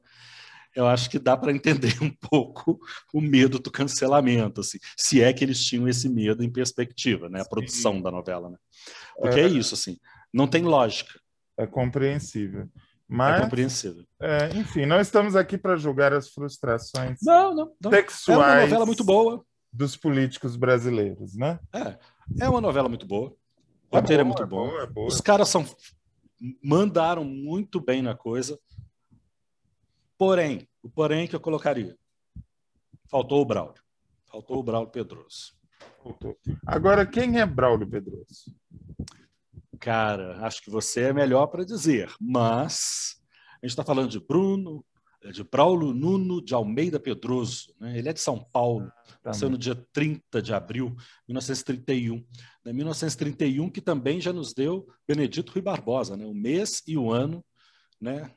[0.74, 2.80] eu acho que dá para entender um pouco
[3.12, 7.40] o medo do cancelamento, assim, se é que eles tinham esse medo em perspectiva, né?
[7.40, 7.50] A Sim.
[7.50, 8.56] produção da novela, né?
[9.16, 9.98] Porque é, é, isso, assim,
[10.32, 11.12] não tem lógica.
[11.56, 12.68] É compreensível.
[13.06, 14.04] Mas, é compreensível.
[14.20, 17.90] É, enfim, não estamos aqui para julgar as frustrações não, não, não.
[17.90, 19.44] sexuais é uma novela muito boa.
[19.72, 21.60] dos políticos brasileiros, né?
[21.72, 21.96] É,
[22.40, 23.32] é uma novela muito boa.
[23.92, 25.06] O é roteiro é, boa, é muito bom.
[25.06, 25.64] Os caras são
[26.62, 28.58] mandaram muito bem na coisa.
[30.18, 31.96] Porém, o porém que eu colocaria,
[33.10, 33.82] faltou o Braulio.
[34.26, 35.54] Faltou o Braulio Pedroso.
[36.02, 36.36] Faltou.
[36.66, 38.54] Agora, quem é Braulio Pedroso?
[39.80, 43.20] Cara, acho que você é melhor para dizer, mas
[43.62, 44.84] a gente está falando de Bruno,
[45.32, 47.74] de Braulio Nuno de Almeida Pedroso.
[47.80, 47.98] Né?
[47.98, 48.86] Ele é de São Paulo,
[49.22, 50.90] tá nasceu no dia 30 de abril
[51.26, 52.24] de 1931.
[52.64, 52.72] Né?
[52.72, 56.24] 1931, que também já nos deu Benedito Rui Barbosa, né?
[56.24, 57.44] o mês e o ano
[58.00, 58.30] né?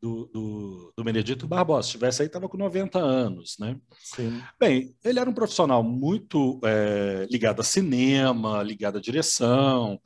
[0.00, 1.86] do, do, do Benedito Barbosa.
[1.86, 3.78] Se tivesse aí, estava com 90 anos, né?
[3.98, 4.42] Sim.
[4.58, 10.00] Bem, ele era um profissional muito é, ligado a cinema, ligado à direção,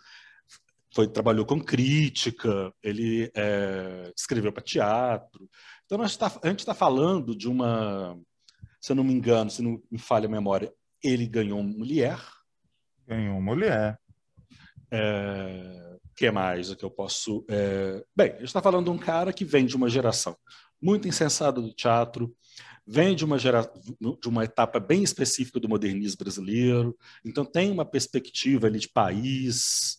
[0.94, 5.48] foi trabalhou com crítica, ele é, escreveu para teatro.
[5.84, 8.18] Então, nós tá, a gente está falando de uma,
[8.80, 10.72] se eu não me engano, se não me falha a memória,
[11.02, 12.18] ele ganhou mulher.
[13.10, 13.98] Ganhou mulher.
[14.88, 17.44] É, que mais que eu posso.
[17.48, 18.04] É...
[18.14, 20.36] Bem, a gente está falando de um cara que vem de uma geração
[20.80, 22.32] muito insensada do teatro,
[22.86, 23.68] vem de uma, gera...
[24.00, 29.98] de uma etapa bem específica do modernismo brasileiro, então tem uma perspectiva ali de país,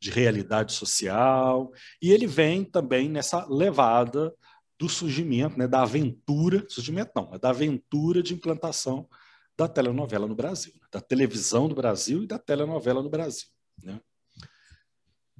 [0.00, 4.32] de realidade social, e ele vem também nessa levada
[4.78, 9.08] do surgimento, né, da aventura, surgimento não, mas da aventura de implantação
[9.56, 13.46] da telenovela no Brasil, da televisão do Brasil e da telenovela no Brasil.
[13.82, 14.00] Né?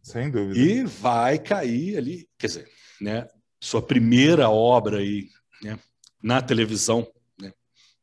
[0.02, 0.58] Sem dúvida.
[0.58, 3.26] E vai cair ali, quer dizer, né,
[3.60, 5.28] sua primeira obra aí,
[5.62, 5.78] né,
[6.22, 7.52] na televisão, né,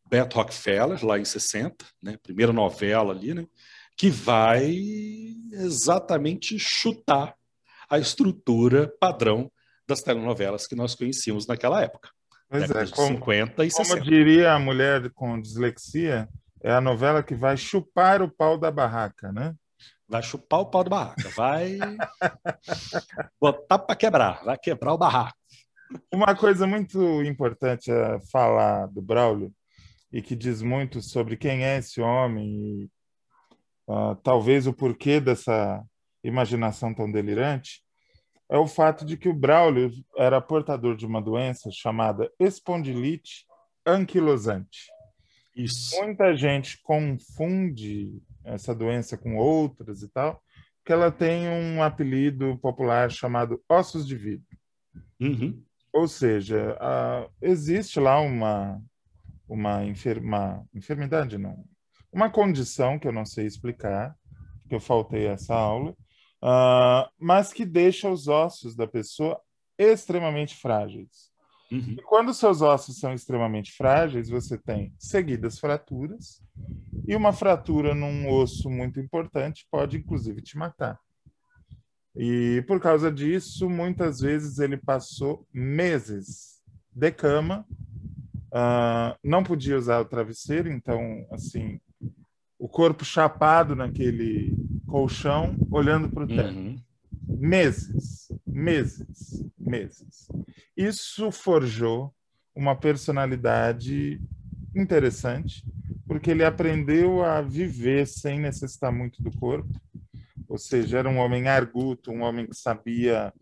[0.10, 3.47] Beto Rockefeller, lá em 60, né, primeira novela ali, né,
[3.95, 4.74] que vai
[5.52, 7.36] exatamente chutar
[7.88, 9.52] a estrutura padrão
[9.88, 12.10] das telenovelas que nós conhecíamos naquela época.
[12.51, 13.89] Pois é, como, 50 e 60.
[13.89, 16.27] Como diria a mulher com dislexia,
[16.61, 19.55] é a novela que vai chupar o pau da barraca, né?
[20.05, 21.77] Vai chupar o pau da barraca, vai
[23.39, 25.37] botar para quebrar, vai quebrar o barraco.
[26.13, 29.53] Uma coisa muito importante a falar do Braulio
[30.11, 32.89] e que diz muito sobre quem é esse homem e
[33.87, 35.81] uh, talvez o porquê dessa
[36.21, 37.81] imaginação tão delirante
[38.51, 43.45] é o fato de que o Braulio era portador de uma doença chamada espondilite
[43.85, 44.91] anquilosante.
[45.55, 45.95] Isso.
[46.03, 50.43] Muita gente confunde essa doença com outras e tal,
[50.85, 54.57] que ela tem um apelido popular chamado ossos de vidro.
[55.21, 55.63] Uhum.
[55.93, 58.81] Ou seja, a, existe lá uma,
[59.47, 61.63] uma, enfer, uma enfermidade, não,
[62.11, 64.13] uma condição que eu não sei explicar,
[64.67, 65.95] que eu faltei essa aula,
[66.41, 69.39] uh, mas que deixa os ossos da pessoa
[69.77, 71.32] extremamente frágeis.
[71.71, 71.95] Uhum.
[71.97, 76.43] E quando seus ossos são extremamente frágeis, você tem seguidas fraturas,
[77.08, 80.99] e uma fratura num osso muito importante pode, inclusive, te matar.
[82.15, 87.65] E por causa disso, muitas vezes ele passou meses de cama,
[88.47, 91.80] uh, não podia usar o travesseiro, então, assim,
[92.60, 94.54] o corpo chapado naquele
[94.91, 96.54] colchão, olhando para o teto.
[96.54, 96.82] Uhum.
[97.27, 100.27] Meses, meses, meses.
[100.75, 102.13] Isso forjou
[102.54, 104.19] uma personalidade
[104.75, 105.63] interessante,
[106.06, 109.69] porque ele aprendeu a viver sem necessitar muito do corpo.
[110.49, 113.34] Ou seja, era um homem arguto, um homem que sabia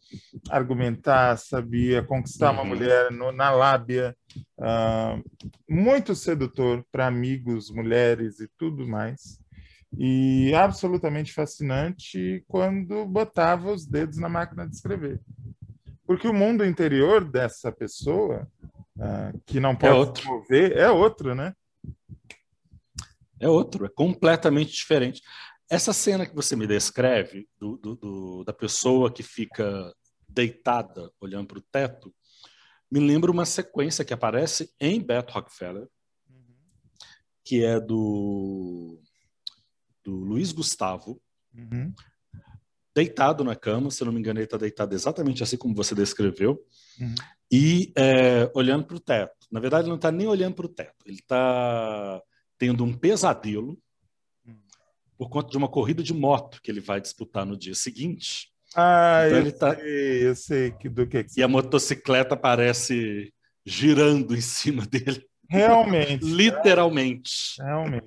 [0.50, 2.68] argumentar, sabia conquistar uma Uhum.
[2.68, 4.16] mulher no- na lábia,
[4.60, 5.20] ah,
[5.68, 9.39] muito sedutor para amigos, mulheres e tudo mais.
[9.98, 15.20] E absolutamente fascinante quando botava os dedos na máquina de escrever.
[16.06, 18.48] Porque o mundo interior dessa pessoa,
[19.00, 20.22] ah, que não pode outro.
[20.24, 21.54] se mover, é outro, né?
[23.40, 25.22] É outro, é completamente diferente.
[25.70, 29.94] Essa cena que você me descreve, do, do- do- da pessoa que fica
[30.28, 32.14] deitada olhando para o teto,
[32.92, 35.88] me lembra uma sequência que aparece em Beto Rockefeller,
[37.46, 39.00] que é do,
[40.10, 41.22] do Luiz Gustavo,
[41.56, 41.94] Uhum.
[42.96, 46.60] deitado na cama, se não me engano, ele está deitado exatamente assim como você descreveu,
[47.00, 47.16] Uhum.
[47.52, 49.36] e é, olhando para o teto.
[49.52, 52.22] Na verdade, ele não está nem olhando para o teto, ele está
[52.58, 53.78] tendo um pesadelo
[55.18, 58.52] por conta de uma corrida de moto que ele vai disputar no dia seguinte.
[58.76, 62.36] Ah, Então eu, ele tá- sei, eu sei que, do que, que E a motocicleta
[62.36, 63.34] aparece
[63.66, 66.24] girando em cima dele, Realmente.
[66.24, 67.56] literalmente.
[67.62, 68.06] Realmente.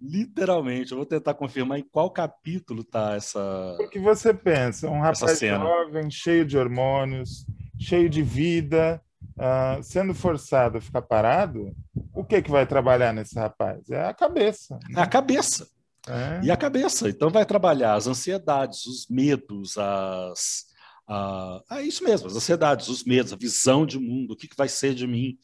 [0.00, 0.92] Literalmente.
[0.92, 3.74] Eu vou tentar confirmar em qual capítulo tá essa.
[3.76, 7.46] Porque você pensa, um rapaz jovem, cheio de hormônios,
[7.78, 9.02] cheio de vida,
[9.38, 11.74] ah, sendo forçado a ficar parado,
[12.12, 13.88] o que que vai trabalhar nesse rapaz?
[13.90, 14.78] É a cabeça.
[14.96, 15.68] É a cabeça.
[16.08, 16.44] É.
[16.44, 17.08] E a cabeça.
[17.08, 20.66] Então vai trabalhar as ansiedades, os medos, as.
[21.06, 24.56] A, é isso mesmo, as ansiedades, os medos, a visão de mundo, o que, que
[24.56, 25.38] vai ser de mim,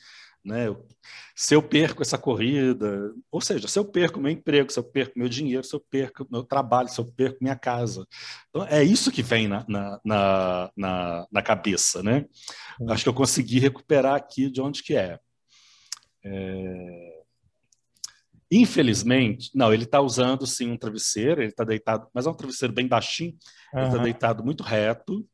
[0.45, 0.67] né?
[1.35, 5.19] Se eu perco essa corrida, ou seja, se eu perco meu emprego, se eu perco
[5.19, 8.07] meu dinheiro, se eu perco meu trabalho, se eu perco minha casa.
[8.49, 12.25] Então, é isso que vem na, na, na, na, cabeça, né?
[12.79, 12.91] Sim.
[12.91, 15.19] Acho que eu consegui recuperar aqui de onde que é.
[16.25, 17.25] É,
[18.51, 22.73] Infelizmente, não, ele está usando sim um travesseiro, ele está deitado, mas é um travesseiro
[22.73, 23.37] bem baixinho,
[23.73, 25.27] ele está deitado muito reto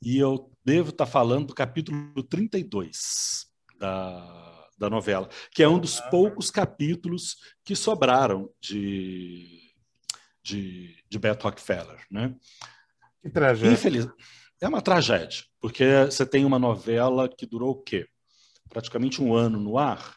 [0.00, 3.46] e eu devo estar tá falando do capítulo 32
[3.80, 9.70] da, da novela, que é um dos poucos capítulos que sobraram de,
[10.42, 12.02] de, de Beto Rockefeller.
[12.10, 12.34] Né?
[13.22, 13.74] Que tragédia.
[13.74, 14.08] Infeliz...
[14.58, 18.06] É uma tragédia, porque você tem uma novela que durou o quê?
[18.68, 20.16] Praticamente um ano no ar,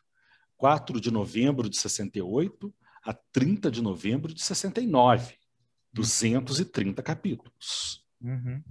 [0.58, 2.74] 4 de novembro de 68
[3.06, 5.36] a 30 de novembro de 69.
[5.94, 8.04] 230 capítulos.
[8.22, 8.64] Uhum.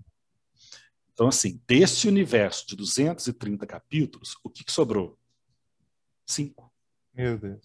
[1.12, 5.18] Então, assim, desse universo de 230 capítulos, o que, que sobrou?
[6.32, 6.72] Cinco.
[7.14, 7.60] Meu Deus.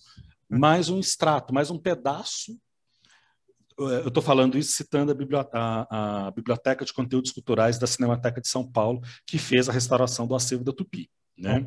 [0.50, 2.60] Mais um extrato, mais um pedaço.
[3.78, 8.42] Eu estou falando isso citando a biblioteca, a, a biblioteca, de Conteúdos Culturais da Cinemateca
[8.42, 11.10] de São Paulo, que fez a restauração do acervo da Tupi.
[11.38, 11.66] Né?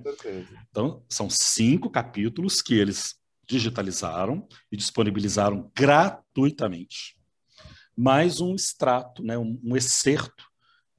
[0.70, 3.14] Então, são cinco capítulos que eles
[3.48, 7.16] digitalizaram e disponibilizaram gratuitamente.
[7.96, 10.44] Mais um extrato, né, um, um excerto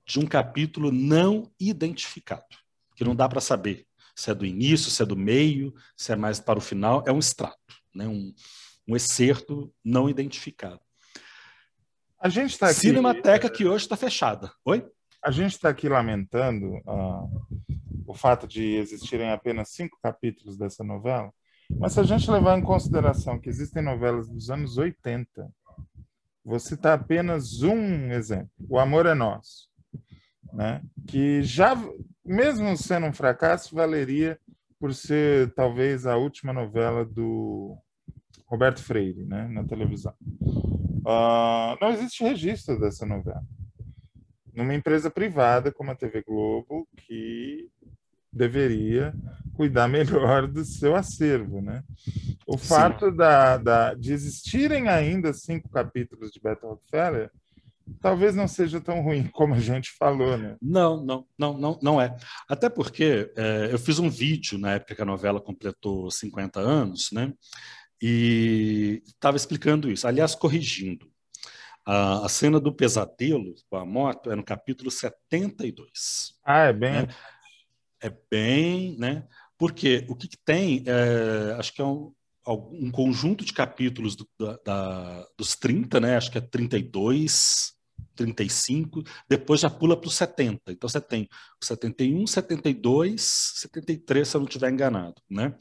[0.06, 2.58] de um capítulo não identificado,
[2.96, 3.86] que não dá para saber
[4.22, 7.12] se é do início, se é do meio, se é mais para o final, é
[7.12, 7.58] um extrato,
[7.94, 8.34] né, um,
[8.88, 10.80] um excerto não identificado.
[12.20, 12.82] A gente está aqui.
[12.82, 14.52] Cinemateca que hoje está fechada.
[14.64, 14.88] Oi?
[15.24, 17.48] A gente está aqui lamentando uh,
[18.06, 21.34] o fato de existirem apenas cinco capítulos dessa novela,
[21.80, 25.50] mas se a gente levar em consideração que existem novelas dos anos 80,
[26.44, 29.71] vou citar apenas um exemplo: O Amor é Nosso,
[30.54, 30.82] né?
[31.08, 31.76] que já,
[32.26, 34.40] mesmo sendo um fracasso, valeria
[34.80, 37.78] por ser talvez a última novela do
[38.46, 39.48] Roberto Freire né?
[39.48, 40.14] na televisão.
[40.42, 43.44] Uh, não existe registro dessa novela.
[44.54, 47.70] Numa empresa privada como a TV Globo, que
[48.32, 49.14] deveria
[49.54, 51.84] cuidar melhor do seu acervo, né?
[52.48, 57.32] O fato da, da, de existirem ainda cinco capítulos de Beto Rockefeller
[58.00, 60.56] talvez não seja tão ruim como a gente falou, né?
[60.62, 62.16] Não, não, não, não, não é.
[62.48, 67.12] Até porque é, eu fiz um vídeo na época que a novela completou 50 anos,
[67.12, 67.34] né?
[68.02, 71.10] E estava explicando isso, aliás, corrigindo.
[71.86, 76.36] A, a, cena do pesadelo com a moto é no capítulo 72.
[76.44, 76.92] Ah, é bem.
[76.92, 77.08] Né?
[78.02, 79.28] é bem, né?
[79.58, 82.12] Porque o que, que tem, é, acho que é um,
[82.48, 86.18] um conjunto de capítulos do, da, da, dos 30, né?
[86.18, 87.74] Acho que é 32,
[88.16, 90.72] 35, depois já pula para os 70.
[90.72, 91.28] Então você tem
[91.62, 95.56] o 71, 72, 73, se eu não estiver enganado, né?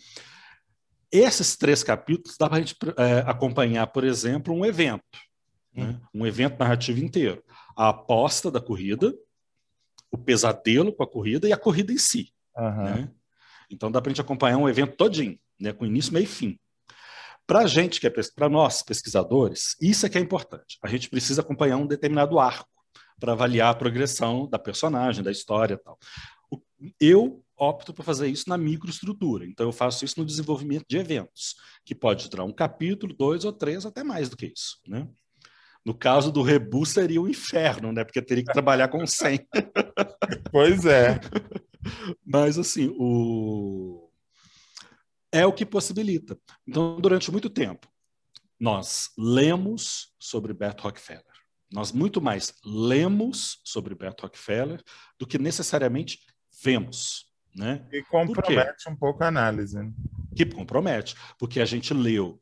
[1.12, 5.02] Esses três capítulos dá para a gente é, acompanhar, por exemplo, um evento,
[5.74, 5.84] né?
[5.84, 5.86] hum.
[5.86, 6.00] né?
[6.14, 7.42] um evento narrativo inteiro.
[7.76, 9.12] A aposta da corrida,
[10.10, 12.32] o pesadelo com a corrida e a corrida em si.
[12.56, 12.84] Uhum.
[12.84, 13.10] Né?
[13.70, 15.72] Então dá para a gente acompanhar um evento todinho, né?
[15.72, 16.58] com início, meio e fim.
[17.46, 20.78] Para a gente, que é para nós, pesquisadores, isso é que é importante.
[20.82, 22.68] A gente precisa acompanhar um determinado arco
[23.18, 25.98] para avaliar a progressão da personagem, da história e tal.
[26.98, 29.44] Eu opto por fazer isso na microestrutura.
[29.44, 33.52] Então, eu faço isso no desenvolvimento de eventos, que pode durar um capítulo, dois ou
[33.52, 34.80] três, até mais do que isso.
[34.88, 35.06] Né?
[35.84, 38.04] No caso do Rebu, seria o um inferno, né?
[38.04, 39.46] Porque teria que trabalhar com 100.
[40.50, 41.20] pois é.
[42.24, 44.09] Mas, assim, o...
[45.32, 46.38] é o que possibilita.
[46.66, 47.88] Então, durante muito tempo,
[48.58, 51.24] nós lemos sobre Beto Rockefeller.
[51.72, 54.82] Nós muito mais lemos sobre Beto Rockefeller
[55.18, 56.20] do que necessariamente
[56.62, 57.26] vemos.
[57.54, 57.86] Né?
[57.92, 59.76] E compromete um pouco a análise.
[59.76, 59.92] Né?
[60.36, 62.40] Que compromete, porque a gente leu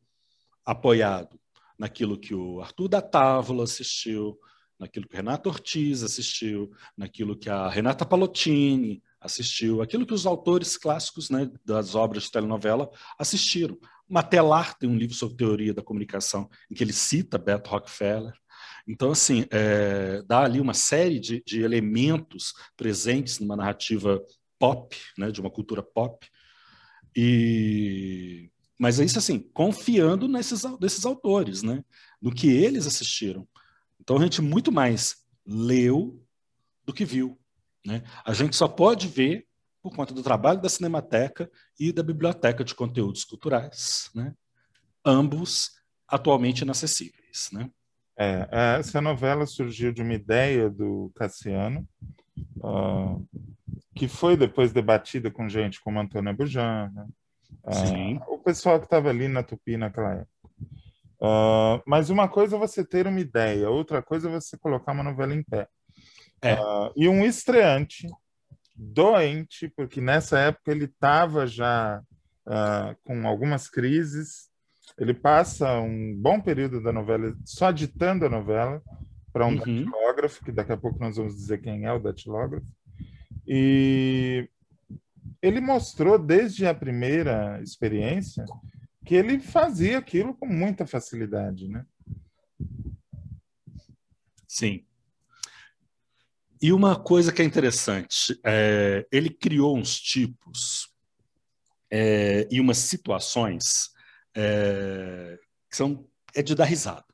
[0.65, 1.39] apoiado
[1.79, 4.39] naquilo que o Arthur da Távola assistiu,
[4.79, 10.27] naquilo que o Renato Ortiz assistiu, naquilo que a Renata Palottini assistiu, aquilo que os
[10.27, 13.79] autores clássicos né, das obras de telenovela assistiram.
[14.09, 18.33] Matelar tem um livro sobre teoria da comunicação em que ele cita Beto Rockefeller.
[18.87, 24.23] Então, assim, é, dá ali uma série de, de, elementos presentes numa narrativa
[24.59, 26.27] pop, né, de uma cultura pop.
[27.15, 30.65] E mas é isso assim, confiando nesses,
[31.05, 31.85] autores, né?
[32.23, 33.47] No que eles assistiram.
[34.01, 36.25] Então a gente muito mais leu
[36.87, 37.38] do que viu.
[37.89, 38.03] Né?
[38.23, 39.47] A gente só pode ver
[39.83, 44.35] por conta do trabalho da Cinemateca e da Biblioteca de Conteúdos Culturais, né?
[45.03, 45.71] ambos
[46.07, 47.49] atualmente inacessíveis.
[47.51, 47.71] Né?
[48.15, 51.89] É, é essa novela surgiu de uma ideia do Cassiano,
[52.59, 53.27] uh,
[53.95, 57.07] que foi depois debatida com gente como Antônio Bujan, né?
[57.65, 60.51] Uh, o pessoal que estava ali na Tupi naquela época.
[61.21, 65.03] Uh, mas uma coisa é você ter uma ideia, outra coisa é você colocar uma
[65.03, 65.67] novela em pé.
[66.43, 66.55] É.
[66.55, 68.09] Uh, e um estreante
[68.75, 72.03] doente, porque nessa época ele estava já
[73.05, 74.49] com algumas crises.
[74.97, 78.83] Ele passa um bom período da novela só ditando a novela,
[79.33, 79.57] para um uhum.
[79.57, 82.67] datilógrafo, que daqui a pouco nós vamos dizer quem é o datilógrafo.
[83.47, 84.49] E
[85.41, 88.45] ele mostrou desde a primeira experiência
[89.05, 91.85] que ele fazia aquilo com muita facilidade, né?
[94.47, 94.85] Sim.
[96.61, 100.89] E uma coisa que é interessante, é, ele criou uns tipos
[101.91, 103.91] é, e umas situações
[104.37, 105.39] é,
[105.71, 107.05] que são é de dar risada.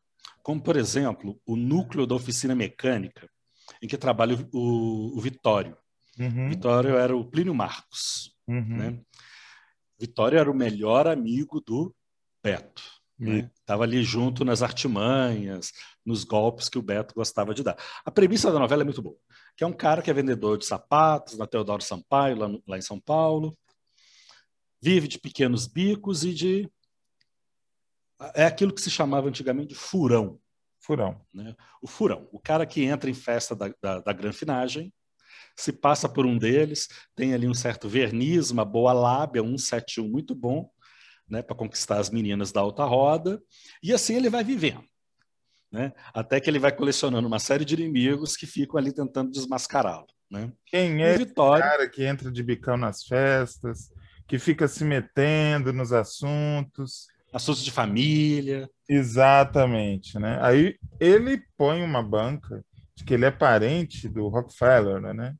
[0.42, 3.28] Como, por exemplo, o núcleo da oficina mecânica,
[3.80, 5.76] em que trabalha o, o Vitório.
[6.18, 6.48] Uhum.
[6.48, 8.36] Vitório era o Plínio Marcos.
[8.46, 8.76] Uhum.
[8.76, 9.00] Né?
[9.98, 11.94] Vitório era o melhor amigo do
[12.42, 12.82] Beto.
[13.18, 13.50] Né?
[13.60, 15.72] Estava ali junto nas artimanhas,
[16.04, 17.76] nos golpes que o Beto gostava de dar.
[18.04, 19.16] A premissa da novela é muito boa,
[19.56, 22.76] que é um cara que é vendedor de sapatos na Teodoro Sampaio, lá, no, lá
[22.76, 23.56] em São Paulo,
[24.82, 26.70] vive de pequenos bicos e de
[28.34, 30.40] é aquilo que se chamava antigamente de furão.
[30.80, 31.20] Furão.
[31.32, 31.54] Né?
[31.80, 34.92] O furão, o cara que entra em festa da, da, da granfinagem,
[35.56, 40.08] se passa por um deles, tem ali um certo verniz, uma boa lábia, um 171
[40.08, 40.68] muito bom,
[41.28, 43.42] né, para conquistar as meninas da alta roda,
[43.82, 44.84] e assim ele vai vivendo.
[45.72, 45.92] Né?
[46.12, 50.06] Até que ele vai colecionando uma série de inimigos que ficam ali tentando desmascará-lo.
[50.30, 50.52] Né?
[50.66, 53.90] Quem é o cara que entra de bicão nas festas,
[54.26, 57.08] que fica se metendo nos assuntos?
[57.32, 58.70] Assuntos de família.
[58.88, 60.18] Exatamente.
[60.18, 60.38] Né?
[60.40, 62.64] Aí ele põe uma banca
[62.94, 65.34] de que ele é parente do Rockefeller, né?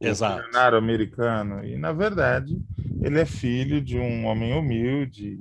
[0.00, 0.36] Exato.
[0.36, 1.64] milionário americano.
[1.64, 2.56] E, na verdade,
[3.02, 5.38] ele é filho de um homem humilde,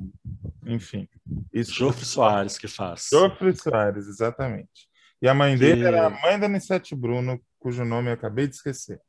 [0.66, 1.08] enfim.
[1.54, 3.10] Isso Jofre Soares que faz.
[3.12, 4.90] Jofre Soares, exatamente.
[5.22, 5.60] E a mãe que...
[5.60, 9.00] dele era a mãe da Anissete Bruno, cujo nome eu acabei de esquecer.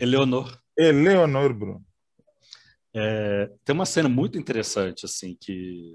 [0.00, 0.58] Eleonor.
[0.76, 1.84] Eleonor Bruno.
[2.94, 5.94] É, tem uma cena muito interessante, assim, que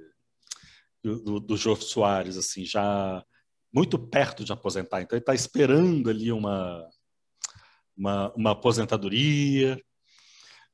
[1.01, 3.23] do, do Jofre Soares, assim, já
[3.73, 5.01] muito perto de aposentar.
[5.01, 6.85] Então, ele está esperando ali uma,
[7.99, 9.79] uma, uma aposentadoria,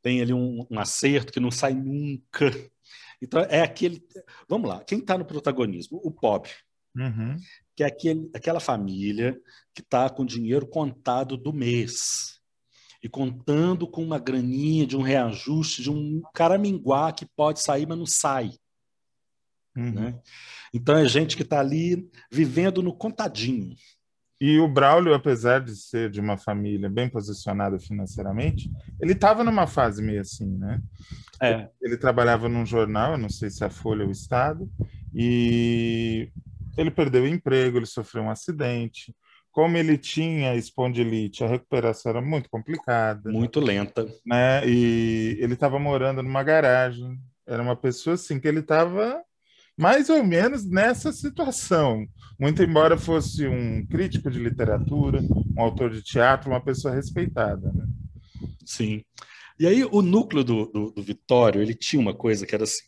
[0.02, 2.52] tem ali um, um acerto que não sai nunca.
[3.22, 4.06] Então, é aquele.
[4.48, 6.00] Vamos lá, quem está no protagonismo?
[6.04, 6.48] O Bob,
[6.96, 7.38] uhum.
[7.76, 9.40] que é aquele, aquela família
[9.74, 12.40] que está com dinheiro contado do mês
[13.02, 17.98] e contando com uma graninha de um reajuste, de um caraminguá que pode sair, mas
[17.98, 18.52] não sai.
[19.76, 19.92] Uhum.
[19.92, 20.22] Né?
[20.74, 23.76] Então é gente que está ali vivendo no contadinho.
[24.40, 28.70] E o Braulio, apesar de ser de uma família bem posicionada financeiramente,
[29.00, 30.82] ele estava numa fase meio assim, né?
[31.42, 31.54] É.
[31.54, 34.70] Ele, ele, trabalhava num jornal, não sei se é a Folha ou o Estado,
[35.14, 36.30] e
[36.78, 39.16] ele perdeu o emprego, ele sofreu um acidente.
[39.52, 43.32] Como ele tinha espondilite, a recuperação era muito complicada.
[43.32, 44.06] Muito lenta.
[44.26, 44.68] Né?
[44.68, 47.18] E ele estava morando numa garagem.
[47.48, 49.24] Era uma pessoa assim que ele estava
[49.78, 52.08] mais ou menos nessa situação.
[52.40, 57.72] Muito embora fosse um crítico de literatura, um autor de teatro, uma pessoa respeitada.
[57.72, 57.86] Né?
[58.66, 59.04] Sim.
[59.60, 62.84] E aí o núcleo do, do, do Vitório, ele tinha uma coisa que era assim,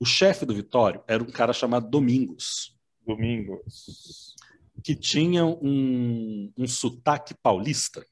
[0.00, 2.76] o chefe do Vitório era um cara chamado Domingos.
[3.06, 4.34] Domingos.
[4.82, 8.04] Que tinha um, um sotaque paulista.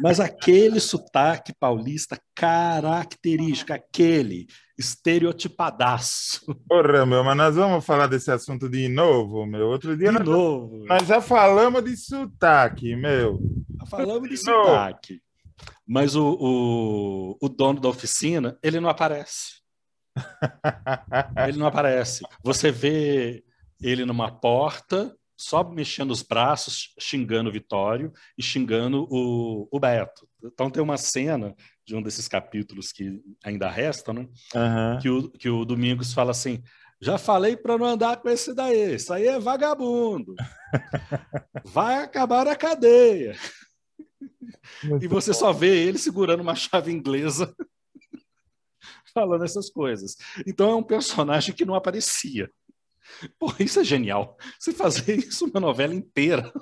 [0.00, 4.46] Mas aquele sotaque paulista característico, aquele
[4.80, 6.54] estereotipadaço.
[6.66, 9.68] Porra, meu, mas nós vamos falar desse assunto de novo, meu.
[9.68, 10.84] Outro dia de nós, novo.
[10.86, 13.38] nós já falamos de sotaque, meu.
[13.78, 15.20] Já falamos de, de sotaque.
[15.86, 19.60] Mas o, o, o dono da oficina, ele não aparece.
[21.46, 22.24] ele não aparece.
[22.42, 23.44] Você vê
[23.82, 30.26] ele numa porta, só mexendo os braços, xingando o Vitório e xingando o, o Beto.
[30.44, 34.28] Então tem uma cena de um desses capítulos que ainda restam, né?
[34.54, 34.98] Uhum.
[35.00, 36.62] Que, o, que o Domingos fala assim:
[37.00, 40.34] já falei para não andar com esse daí, isso aí é vagabundo.
[41.64, 43.34] Vai acabar na cadeia.
[44.84, 45.38] Muito e você bom.
[45.38, 47.54] só vê ele segurando uma chave inglesa
[49.14, 50.16] falando essas coisas.
[50.46, 52.50] Então é um personagem que não aparecia.
[53.38, 54.36] Pô, isso é genial.
[54.58, 56.52] Você fazer isso uma novela inteira.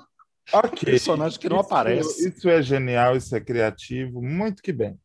[0.51, 0.91] Ok.
[0.91, 2.29] Personagem que não isso, aparece.
[2.29, 4.99] Isso é genial, isso é criativo, muito que bem.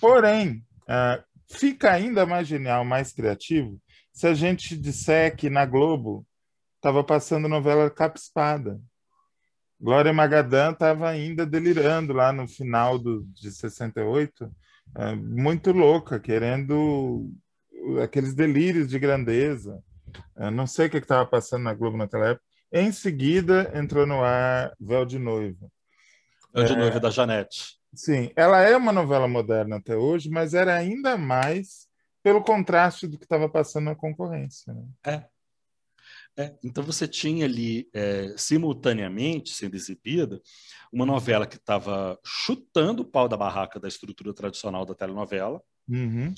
[0.00, 3.80] Porém, uh, fica ainda mais genial, mais criativo,
[4.12, 6.26] se a gente disser que na Globo
[6.76, 8.80] estava passando novela Capa Espada.
[9.80, 17.30] Glória Magadã estava ainda delirando lá no final do, de 68, uh, muito louca, querendo
[18.02, 19.82] aqueles delírios de grandeza.
[20.36, 22.47] Eu não sei o que estava passando na Globo naquela época.
[22.72, 25.70] Em seguida, entrou no ar Véu de Noiva.
[26.54, 27.78] Véu de é, Noiva da Janete.
[27.94, 31.88] Sim, ela é uma novela moderna até hoje, mas era ainda mais
[32.22, 34.72] pelo contraste do que estava passando na concorrência.
[34.74, 34.84] Né?
[35.06, 35.24] É.
[36.38, 40.40] É, então você tinha ali, é, simultaneamente, sendo exibida,
[40.92, 46.32] uma novela que estava chutando o pau da barraca da estrutura tradicional da telenovela, uhum.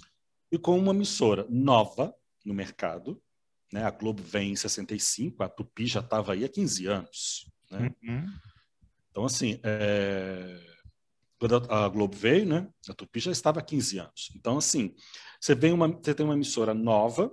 [0.51, 2.15] e com uma emissora nova
[2.47, 3.21] no mercado.
[3.73, 3.85] Né?
[3.85, 7.51] A Globo vem em 65, a Tupi já estava aí há 15 anos.
[7.71, 7.93] Né?
[8.03, 8.27] Uhum.
[9.11, 10.61] Então, assim, é...
[11.39, 12.69] quando a Globo veio, né?
[12.89, 14.33] a Tupi já estava há 15 anos.
[14.35, 14.95] Então, assim,
[15.41, 17.33] você, vem uma, você tem uma emissora nova,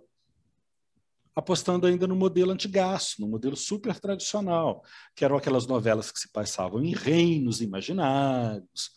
[1.35, 4.83] apostando ainda no modelo antigaço, no modelo super tradicional,
[5.15, 8.91] que eram aquelas novelas que se passavam em reinos imaginários,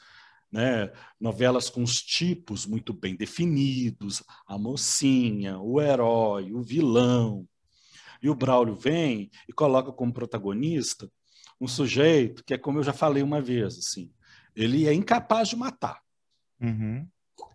[0.51, 0.92] né?
[1.18, 7.46] novelas com os tipos muito bem definidos, a mocinha, o herói, o vilão.
[8.22, 11.11] E o Braulio vem e coloca como protagonista
[11.61, 14.11] um sujeito que é como eu já falei uma vez, assim,
[14.57, 16.01] ele é incapaz de matar.
[16.61, 17.07] Uhum.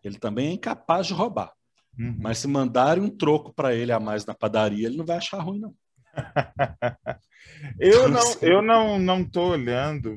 [0.04, 1.52] Ele também é incapaz de roubar.
[1.98, 2.16] Uhum.
[2.20, 5.40] Mas se mandarem um troco para ele a mais na padaria, ele não vai achar
[5.40, 5.76] ruim, não.
[7.80, 10.10] Eu não eu não não estou olhando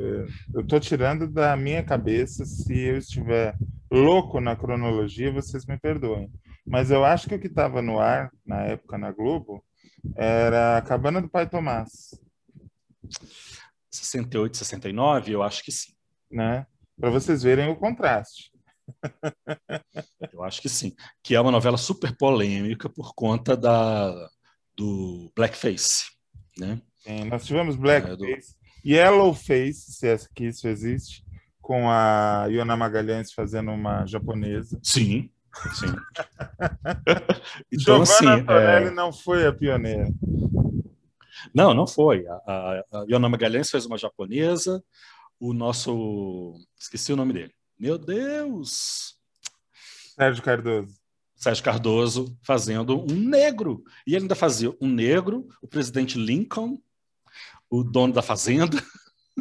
[0.00, 3.56] é, eu estou tirando da minha cabeça se eu estiver
[3.90, 6.30] louco na cronologia vocês me perdoem.
[6.66, 9.64] Mas eu acho que o que estava no ar na época na Globo
[10.14, 12.14] era a Cabana do Pai Tomás.
[13.90, 15.92] 68 69 eu acho que sim.
[16.30, 16.66] Né?
[17.00, 18.52] Para vocês verem o contraste.
[20.32, 20.94] Eu acho que sim.
[21.22, 24.28] Que é uma novela super polêmica por conta da,
[24.78, 26.04] do blackface.
[26.56, 26.80] Né?
[26.98, 28.88] Sim, nós tivemos blackface, é, do...
[28.88, 31.24] yellowface, se é que isso existe,
[31.60, 34.78] com a Iona Magalhães fazendo uma japonesa.
[34.82, 35.28] Sim,
[35.74, 35.86] sim.
[37.72, 38.90] então, Giovanna assim, Antonelli é...
[38.90, 40.06] não foi a pioneira.
[41.52, 42.24] Não, não foi.
[42.28, 44.82] A, a, Iona Magalhães fez uma japonesa,
[45.40, 46.54] o nosso...
[46.78, 47.54] Esqueci o nome dele.
[47.78, 49.16] Meu Deus!
[50.14, 50.97] Sérgio Cardoso.
[51.38, 53.84] Sérgio Cardoso fazendo um negro.
[54.04, 56.82] E ele ainda fazia um negro, o presidente Lincoln,
[57.70, 58.76] o dono da fazenda.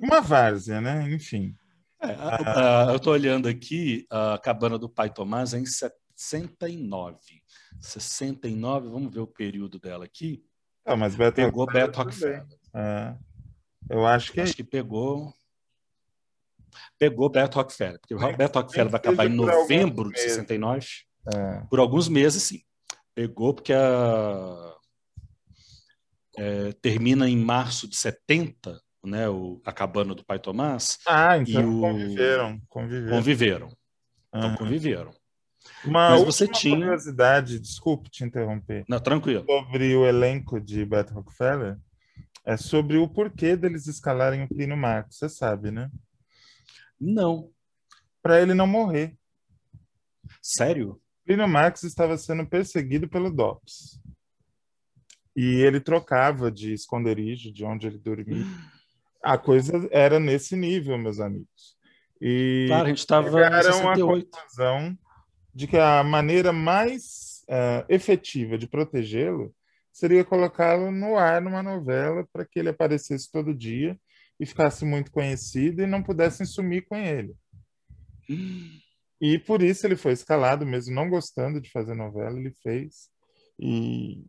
[0.02, 1.12] Uma várzea, né?
[1.12, 1.56] Enfim.
[2.00, 2.88] É, ah.
[2.92, 7.18] eu estou olhando aqui a cabana do pai Tomás é em 69.
[7.82, 10.44] 69, vamos ver o período dela aqui.
[10.86, 12.46] Ah, mas Beto pegou Beto Rockefeller.
[12.76, 13.16] É.
[13.90, 14.40] Eu acho que.
[14.40, 15.34] Acho que pegou
[17.00, 21.07] pegou Beto Rockefeller, porque o Beto Rockefeller vai acabar em novembro de 69.
[21.34, 21.62] É.
[21.70, 22.62] Por alguns meses, sim.
[23.14, 24.76] Pegou porque a,
[26.38, 31.00] é, termina em março de 70, né, o, a cabana do pai Tomás.
[31.06, 33.10] Ah, então o, conviveram, conviveram.
[33.10, 33.78] Conviveram.
[34.34, 35.14] Então conviveram.
[35.84, 38.86] Uma Mas você tinha curiosidade, desculpe te interromper.
[38.88, 39.46] Não, tranquilo.
[39.46, 41.78] Sobre o elenco de Beto Rockefeller,
[42.46, 45.90] é sobre o porquê deles escalarem o Plínio Marcos, você sabe, né?
[47.00, 47.50] Não.
[48.22, 49.18] Para ele não morrer.
[50.42, 51.02] Sério?
[51.28, 54.00] Plínio Marx estava sendo perseguido pelo DOPS.
[55.36, 58.46] E ele trocava de esconderijo, de onde ele dormia.
[59.22, 61.76] A coisa era nesse nível, meus amigos.
[62.22, 64.98] E claro, a gente estava chegaram à conclusão
[65.54, 69.54] de que a maneira mais uh, efetiva de protegê-lo
[69.92, 74.00] seria colocá-lo no ar numa novela para que ele aparecesse todo dia
[74.40, 77.36] e ficasse muito conhecido e não pudessem sumir com ele.
[79.20, 83.10] E por isso ele foi escalado, mesmo não gostando de fazer novela, ele fez.
[83.60, 84.24] E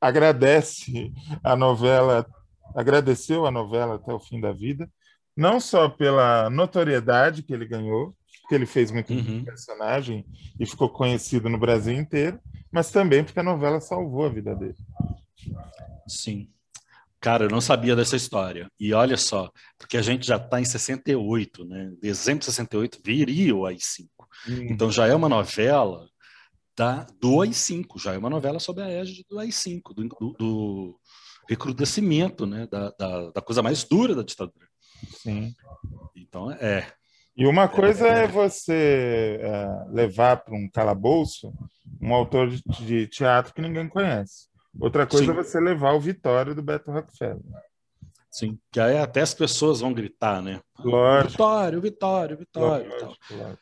[0.00, 1.12] agradece
[1.42, 2.26] a novela,
[2.74, 4.88] agradeceu a novela até o fim da vida,
[5.36, 8.14] não só pela notoriedade que ele ganhou,
[8.48, 9.44] que ele fez muito uhum.
[9.44, 10.24] personagem
[10.58, 14.76] e ficou conhecido no Brasil inteiro, mas também porque a novela salvou a vida dele.
[16.06, 16.50] Sim.
[17.20, 18.70] Cara, eu não sabia dessa história.
[18.78, 21.92] E olha só, porque a gente já está em 68, né?
[22.00, 24.06] Dezembro de 68 viria o AI-5.
[24.48, 24.66] Hum.
[24.70, 26.08] Então já é uma novela
[26.76, 31.00] da, do AI-5, já é uma novela sobre a égide do AI-5, do, do, do,
[31.48, 32.68] recrudescimento, né?
[32.70, 34.68] Da, da, da, coisa mais dura da ditadura.
[35.16, 35.52] Sim.
[36.14, 36.92] Então, é.
[37.36, 41.52] E uma é, coisa é, é você é, levar para um calabouço
[42.00, 44.47] um autor de, de teatro que ninguém conhece.
[44.80, 45.30] Outra coisa Sim.
[45.30, 47.42] é você levar o Vitória do Beto Rockefeller.
[48.30, 50.60] Sim, que aí até as pessoas vão gritar, né?
[50.78, 51.30] Lógico.
[51.32, 52.88] Vitória, Vitória, Vitória.
[52.88, 53.58] Lógico, lógico.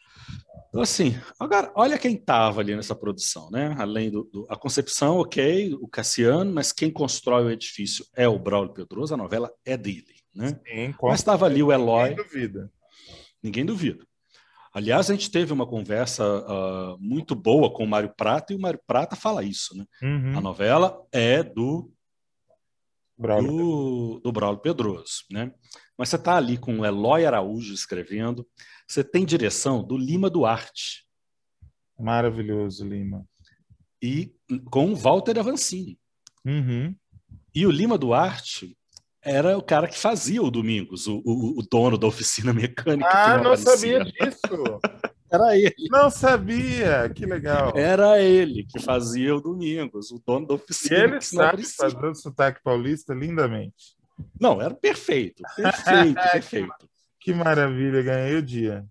[0.69, 3.75] Então, assim, agora, olha quem estava ali nessa produção, né?
[3.79, 8.39] Além do, do, a concepção, ok, o Cassiano, mas quem constrói o edifício é o
[8.39, 10.61] Braulio Pedroso, a novela é dele, né?
[10.67, 12.11] Sim, mas estava ali o Eloy.
[12.11, 12.73] Ninguém duvida.
[13.43, 14.07] Ninguém duvida.
[14.77, 18.61] Aliás, a gente teve uma conversa uh, muito boa com o Mário Prata e o
[18.61, 19.87] Mário Prata fala isso, né?
[20.03, 20.37] Uhum.
[20.37, 21.91] A novela é do
[23.17, 23.57] Braulio.
[23.57, 25.51] Do, do Braulio Pedroso, né?
[25.97, 28.47] Mas você está ali com o Eloy Araújo escrevendo,
[28.87, 31.07] você tem direção do Lima Duarte.
[31.99, 33.27] Maravilhoso, Lima.
[34.03, 34.37] E
[34.71, 35.99] com o Walter Avancini.
[36.45, 36.95] Uhum.
[37.55, 38.77] E o Lima Duarte
[39.27, 43.11] era o cara que fazia o Domingos, o, o, o dono da oficina mecânica.
[43.11, 44.81] Ah, não, sabia disso.
[45.29, 45.75] Era ele.
[45.91, 47.73] Não sabia, que legal.
[47.75, 50.97] Era ele que fazia o Domingos, o dono da oficina.
[50.97, 53.97] E ele sabe fazer o sotaque paulista lindamente.
[54.41, 56.89] Não, era perfeito, perfeito, perfeito.
[57.21, 58.87] Que maravilha, ganhei o dia.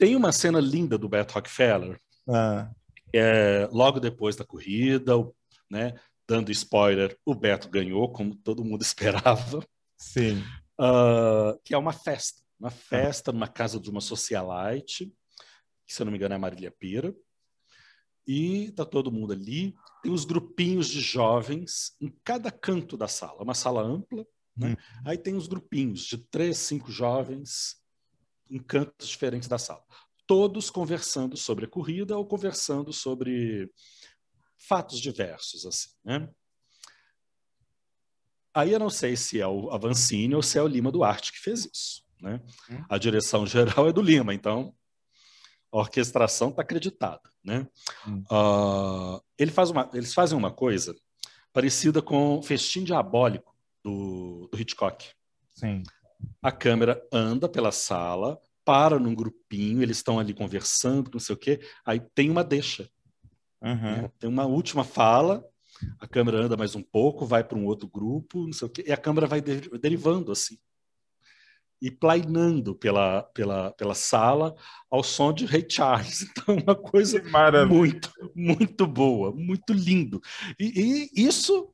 [0.00, 2.68] Tem uma cena linda do Beto Rockefeller, ah.
[3.14, 5.12] é, logo depois da corrida,
[5.70, 5.94] né,
[6.28, 9.66] dando spoiler, o Beto ganhou, como todo mundo esperava.
[9.96, 10.42] Sim.
[10.78, 15.12] Uh, que é uma festa, uma festa numa casa de uma socialite,
[15.86, 17.14] que se eu não me engano é Marília Pira.
[18.26, 19.74] E tá todo mundo ali.
[20.02, 23.42] Tem os grupinhos de jovens em cada canto da sala.
[23.42, 24.72] Uma sala ampla, né?
[24.72, 24.76] Hum.
[25.06, 27.76] Aí tem os grupinhos de três, cinco jovens
[28.50, 29.82] em cantos diferentes da sala.
[30.26, 33.72] Todos conversando sobre a corrida ou conversando sobre
[34.58, 36.28] fatos diversos, assim, né?
[38.54, 41.38] Aí eu não sei se é o Avancini ou se é o Lima Duarte que
[41.38, 42.40] fez isso, né?
[42.70, 42.84] Hum.
[42.88, 44.74] A direção geral é do Lima, então
[45.70, 47.68] a orquestração está acreditada, né?
[48.06, 48.24] Hum.
[48.30, 50.94] Uh, ele faz uma, eles fazem uma coisa
[51.52, 55.12] parecida com Festim Diabólico do, do Hitchcock.
[55.54, 55.82] Sim.
[56.42, 61.38] A câmera anda pela sala, para num grupinho, eles estão ali conversando, não sei o
[61.38, 62.90] quê, aí tem uma deixa.
[63.62, 64.02] Uhum.
[64.02, 64.10] Né?
[64.18, 65.44] Tem uma última fala,
[65.98, 68.84] a câmera anda mais um pouco, vai para um outro grupo, não sei o quê,
[68.86, 70.58] e a câmera vai derivando assim
[71.80, 74.54] e plainando pela, pela, pela sala
[74.90, 76.26] ao som de Ray Charles.
[76.38, 77.22] Então, uma coisa
[77.66, 80.20] muito, muito boa, muito lindo.
[80.58, 81.72] E, e, isso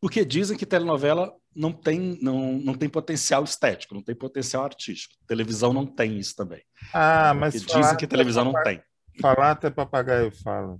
[0.00, 5.14] porque dizem que telenovela não tem, não, não tem potencial estético, não tem potencial artístico.
[5.26, 6.62] Televisão não tem isso também.
[6.92, 8.82] Ah, mas dizem que televisão não tem.
[9.20, 10.78] Falar até papagaio fala.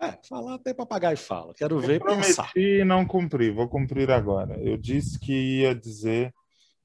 [0.00, 1.52] É, falar até papagaio fala.
[1.54, 2.52] Quero eu ver prometi pensar.
[2.54, 4.56] e não cumpri, vou cumprir agora.
[4.62, 6.32] Eu disse que ia dizer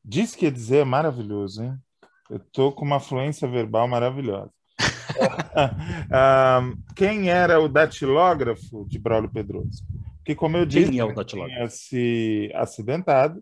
[0.03, 1.77] Diz que ia dizer é maravilhoso, hein?
[2.29, 4.51] Eu tô com uma fluência verbal maravilhosa.
[6.95, 9.85] quem era o datilógrafo de Braulio Pedroso?
[10.17, 11.55] Porque, como eu disse, quem é o datilógrafo?
[11.55, 13.41] tinha se acidentado.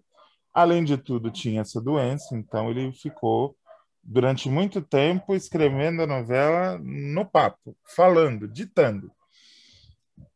[0.54, 3.56] Além de tudo, tinha essa doença, então ele ficou
[4.04, 9.12] durante muito tempo escrevendo a novela no papo, falando, ditando.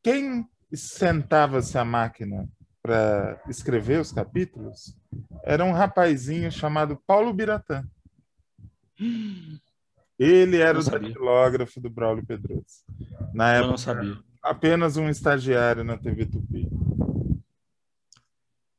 [0.06, 2.48] Quem sentava-se à máquina
[2.80, 4.96] para escrever os capítulos
[5.44, 7.84] era um rapazinho chamado Paulo Biratã.
[10.20, 12.86] Ele era o datilógrafo do Braulio Pedroso.
[13.34, 14.20] Na época, Eu não sabia.
[14.44, 16.70] apenas um estagiário na TV Tupi.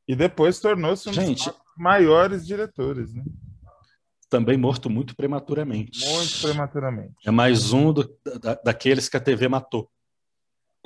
[0.06, 3.24] E depois tornou-se um Gente, dos maiores diretores, né?
[4.30, 6.08] Também morto muito prematuramente.
[6.08, 7.16] Muito prematuramente.
[7.26, 9.90] É mais um do, da, daqueles que a TV matou.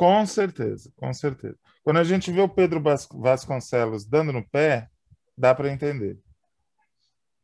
[0.00, 1.58] Com certeza, com certeza.
[1.84, 2.82] Quando a gente vê o Pedro
[3.12, 4.88] Vasconcelos dando no pé,
[5.36, 6.18] dá para entender.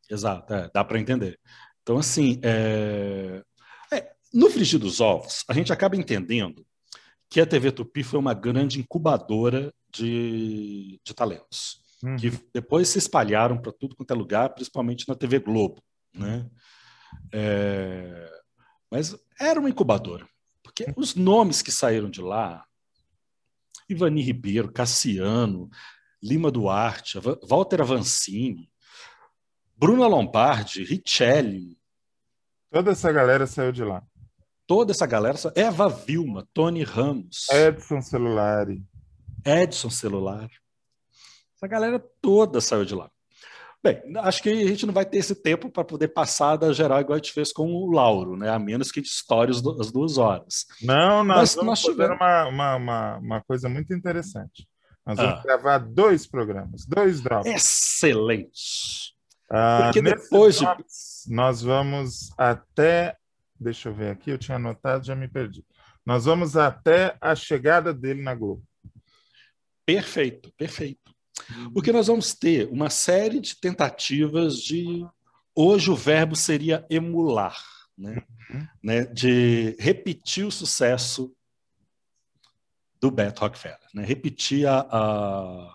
[0.09, 1.38] Exato, é, dá para entender.
[1.82, 3.42] Então, assim, é...
[3.92, 6.66] É, no frigir dos ovos, a gente acaba entendendo
[7.28, 12.16] que a TV Tupi foi uma grande incubadora de, de talentos, uhum.
[12.16, 15.82] que depois se espalharam para tudo quanto é lugar, principalmente na TV Globo.
[16.14, 16.48] Né?
[17.34, 18.30] É...
[18.90, 20.26] Mas era uma incubadora.
[20.77, 22.66] Porque os nomes que saíram de lá,
[23.89, 25.70] Ivani Ribeiro, Cassiano,
[26.22, 27.18] Lima Duarte,
[27.49, 28.70] Walter Avancini,
[29.74, 31.79] Bruna Lombardi, Richelli.
[32.70, 34.03] Toda essa galera saiu de lá.
[34.66, 38.85] Toda essa galera, Eva Vilma, Tony Ramos, Edson Celulari.
[39.45, 40.51] Edson Celular.
[41.55, 43.11] Essa galera toda saiu de lá.
[43.83, 47.01] Bem, acho que a gente não vai ter esse tempo para poder passar da geral
[47.01, 48.51] igual a gente fez com o Lauro, né?
[48.51, 50.66] A menos que a gente estoure as duas horas.
[50.83, 52.16] Não, nós Mas vamos nós fazer tivemos...
[52.16, 54.66] uma, uma, uma, uma, coisa muito interessante.
[55.05, 55.43] Nós vamos ah.
[55.43, 57.47] gravar dois programas, dois drops.
[57.47, 59.14] Excelente!
[59.49, 60.66] Ah, Porque depois de...
[61.29, 63.16] nós vamos até...
[63.59, 65.64] Deixa eu ver aqui, eu tinha anotado, já me perdi.
[66.05, 68.62] Nós vamos até a chegada dele na Globo.
[69.85, 71.15] Perfeito, perfeito.
[71.72, 75.07] Porque nós vamos ter uma série de tentativas de.
[75.55, 77.57] Hoje o verbo seria emular,
[77.97, 78.22] né?
[78.51, 78.66] Uhum.
[78.82, 79.05] né?
[79.07, 81.34] de repetir o sucesso
[83.01, 84.05] do Beto Rockefeller, né?
[84.05, 85.74] repetir a, a,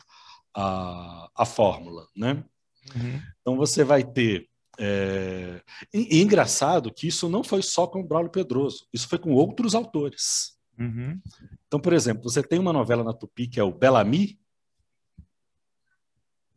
[0.54, 2.08] a, a fórmula.
[2.16, 2.44] Né?
[2.96, 3.22] Uhum.
[3.42, 4.48] Então você vai ter.
[4.80, 5.62] É...
[5.94, 9.32] E, e, engraçado que isso não foi só com o Braulio Pedroso, isso foi com
[9.34, 10.58] outros autores.
[10.80, 11.20] Uhum.
[11.68, 14.40] Então, por exemplo, você tem uma novela na Tupi que é o Bellamy,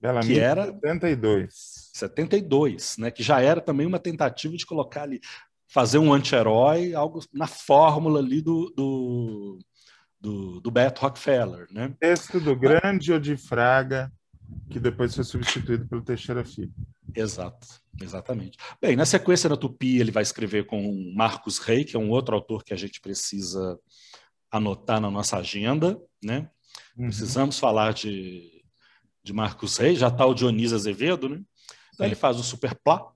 [0.05, 1.91] Bellamy, que era 72.
[1.95, 3.11] 72, né?
[3.11, 5.19] Que já era também uma tentativa de colocar ali,
[5.67, 9.59] fazer um anti-herói, algo na fórmula ali do, do,
[10.21, 11.95] do, do Beto Rockefeller, né?
[11.99, 14.13] Texto do grande Odifraga,
[14.69, 16.75] que depois foi substituído pelo Teixeira Filho.
[17.17, 17.67] Exato,
[18.03, 18.59] exatamente.
[18.83, 22.35] Bem, na sequência da Tupi, ele vai escrever com Marcos Rey, que é um outro
[22.35, 23.79] autor que a gente precisa
[24.51, 26.51] anotar na nossa agenda, né?
[26.95, 27.07] Uhum.
[27.07, 28.54] Precisamos falar de,
[29.25, 31.41] de Marcos Rey, já está o Dionísio Azevedo, né?
[31.95, 33.11] Então ele faz o Superplá,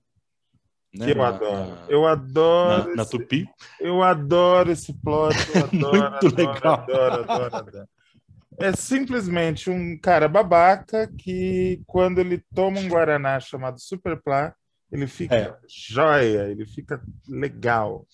[0.93, 1.05] né?
[1.05, 1.69] Que eu na, adoro.
[1.69, 2.89] Na, eu adoro.
[2.89, 3.47] Na, na, Tupi.
[3.79, 5.35] Eu adoro esse plot.
[5.53, 6.73] Eu adoro, Muito adoro, legal.
[6.73, 7.89] Adoro, adoro, adoro,
[8.57, 14.55] É simplesmente um cara babaca que, quando ele toma um Guaraná chamado Superplá,
[14.91, 15.57] ele fica é.
[15.67, 18.07] joia, ele fica legal.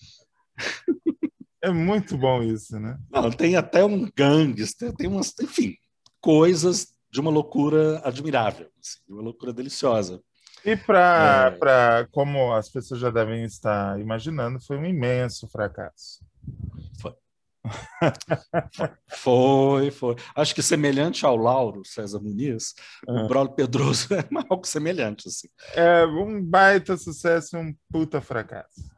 [1.62, 2.98] é muito bom isso, né?
[3.10, 5.74] Não, tem até um gangster, tem umas, enfim,
[6.20, 10.20] coisas de uma loucura admirável, assim, de uma loucura deliciosa.
[10.62, 11.56] E para,
[12.02, 12.06] é...
[12.12, 16.22] como as pessoas já devem estar imaginando, foi um imenso fracasso.
[17.00, 17.14] Foi.
[19.08, 20.16] foi, foi.
[20.34, 22.74] Acho que semelhante ao Lauro César Muniz,
[23.08, 23.26] o ah.
[23.26, 25.26] Braulio Pedroso é algo semelhante.
[25.26, 25.48] Assim.
[25.72, 28.94] É um baita sucesso e um puta fracasso.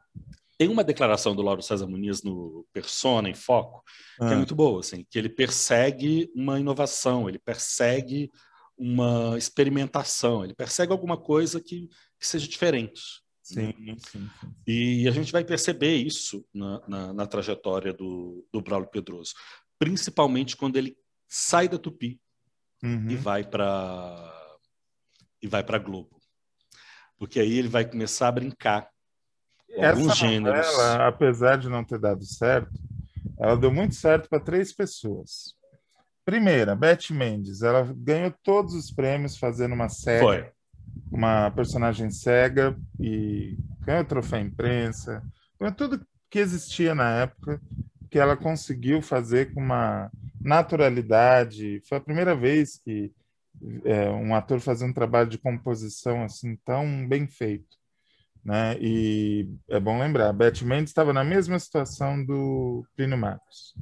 [0.59, 3.81] Tem uma declaração do Lauro César Muniz no Persona em Foco,
[4.17, 4.35] que é ah.
[4.35, 8.29] muito boa, assim, que ele persegue uma inovação, ele persegue
[8.77, 11.87] uma experimentação, ele persegue alguma coisa que,
[12.19, 13.01] que seja diferente.
[13.41, 14.29] Sim, sim, sim,
[14.67, 19.33] E a gente vai perceber isso na, na, na trajetória do, do Braulio Pedroso,
[19.79, 22.19] principalmente quando ele sai da Tupi
[22.83, 23.11] uhum.
[23.11, 24.35] e vai para
[25.41, 26.19] e vai para Globo,
[27.17, 28.89] porque aí ele vai começar a brincar
[29.71, 30.65] Essa gêneros.
[30.65, 32.71] Novela, apesar de não ter dado certo,
[33.39, 35.55] ela deu muito certo para três pessoas.
[36.25, 40.51] Primeira, Beth Mendes, ela ganhou todos os prêmios fazendo uma série, Foi.
[41.11, 45.23] uma personagem cega e ganhou troféu imprensa,
[45.59, 47.59] ganhou tudo que existia na época
[48.11, 51.81] que ela conseguiu fazer com uma naturalidade.
[51.87, 53.11] Foi a primeira vez que
[53.83, 57.77] é, um ator fazia um trabalho de composição assim tão bem feito,
[58.43, 58.77] né?
[58.79, 63.73] E é bom lembrar, Beth Mendes estava na mesma situação do Plínio Marcos.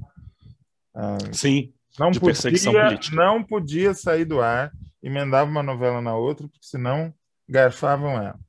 [0.95, 1.74] Ah, Sim.
[1.99, 3.16] Não de podia, perseguição política.
[3.16, 7.14] Não podia sair do ar, emendava uma novela na outra, porque senão
[7.47, 8.39] garfavam ela.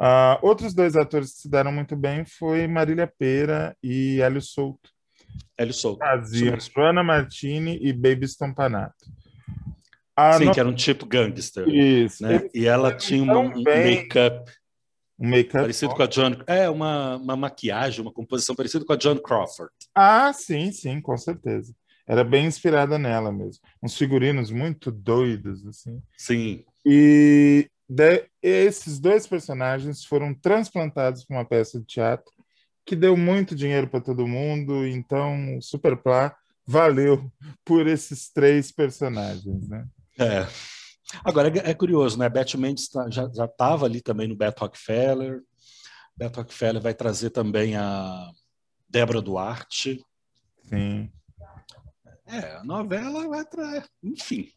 [0.00, 4.90] Uh, outros dois atores que se deram muito bem foi Marília Pera e Hélio Souto.
[5.56, 5.98] Hélio Souto.
[5.98, 8.94] Faziam Joana Martini e Baby Stompanato.
[10.16, 10.52] A Sim, no...
[10.52, 11.68] que era um tipo gangster.
[11.68, 12.22] Isso.
[12.22, 12.48] Né?
[12.54, 14.50] E ela tinha um, um make-up
[15.18, 16.32] um make parecido com a John.
[16.46, 19.72] É, uma, uma maquiagem, uma composição parecida com a John Crawford.
[19.94, 21.74] Ah, sim, sim, com certeza
[22.06, 23.62] era bem inspirada nela mesmo.
[23.82, 26.02] Uns figurinos muito doidos, assim.
[26.18, 26.64] Sim.
[26.84, 32.32] E de, esses dois personagens foram transplantados para uma peça de teatro
[32.84, 36.36] que deu muito dinheiro para todo mundo, então Superplá
[36.66, 37.30] valeu
[37.64, 39.86] por esses três personagens, né?
[40.18, 40.46] É.
[41.24, 42.28] Agora é, é curioso, né?
[42.28, 45.42] Beth Mendes tá, já estava ali também no Beto Rockefeller.
[46.16, 48.30] Beto Rockefeller vai trazer também a
[48.88, 50.04] Débora Duarte.
[50.64, 51.10] Sim.
[52.26, 53.84] É, a novela vai trazer.
[54.02, 54.48] Enfim.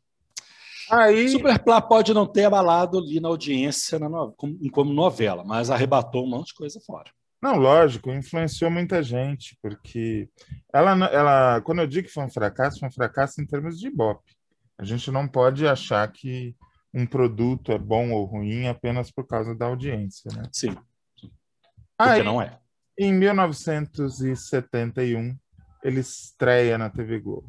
[0.90, 1.30] Aí...
[1.30, 4.32] Superplá pode não ter abalado ali na audiência na no...
[4.34, 7.12] como, como novela, mas arrebatou um monte de coisa fora.
[7.42, 10.30] Não, lógico, influenciou muita gente, porque
[10.74, 13.88] ela, ela, quando eu digo que foi um fracasso, foi um fracasso em termos de
[13.88, 14.35] Ibope.
[14.78, 16.56] A gente não pode achar que
[16.94, 20.44] um produto é bom ou ruim apenas por causa da audiência, né?
[20.52, 20.74] Sim.
[20.74, 21.32] Porque
[21.98, 22.60] Aí, não é.
[22.98, 25.38] Em 1971,
[25.84, 27.48] ele estreia na TV Globo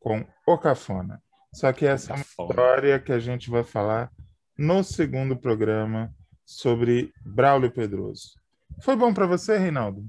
[0.00, 1.22] com O Cafona.
[1.52, 4.12] Só que essa é uma história que a gente vai falar
[4.58, 6.12] no segundo programa
[6.44, 8.34] sobre Braulio Pedroso.
[8.82, 10.04] Foi bom para você, Reinaldo?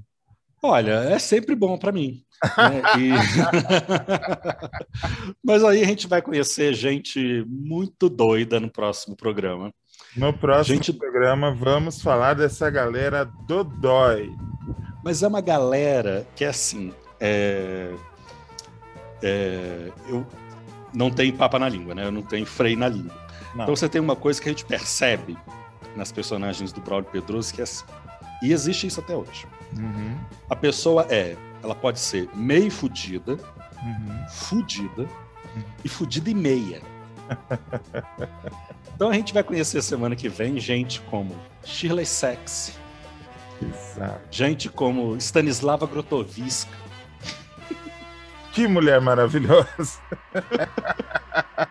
[0.62, 2.22] Olha, é sempre bom para mim.
[2.56, 2.82] Né?
[2.98, 3.10] E...
[5.44, 9.72] Mas aí a gente vai conhecer gente muito doida no próximo programa.
[10.16, 10.92] No próximo gente...
[10.92, 14.30] programa vamos falar dessa galera do dói.
[15.04, 17.94] Mas é uma galera que é assim, é,
[19.22, 20.26] é, eu
[20.92, 22.06] não tenho papa na língua, né?
[22.06, 23.14] Eu não tenho freio na língua.
[23.54, 23.64] Não.
[23.64, 25.36] Então você tem uma coisa que a gente percebe
[25.94, 27.84] nas personagens do Braulio Pedroso que é assim,
[28.42, 29.46] e existe isso até hoje.
[29.78, 30.16] Uhum.
[30.48, 34.28] A pessoa é, ela pode ser meio fudida, uhum.
[34.30, 35.62] fudida uhum.
[35.84, 36.80] e fudida e meia.
[38.94, 42.72] então a gente vai conhecer semana que vem gente como Shirley Sexy,
[43.60, 44.20] Exato.
[44.30, 46.76] gente como Stanislava Grotoviska,
[48.52, 50.00] que mulher maravilhosa!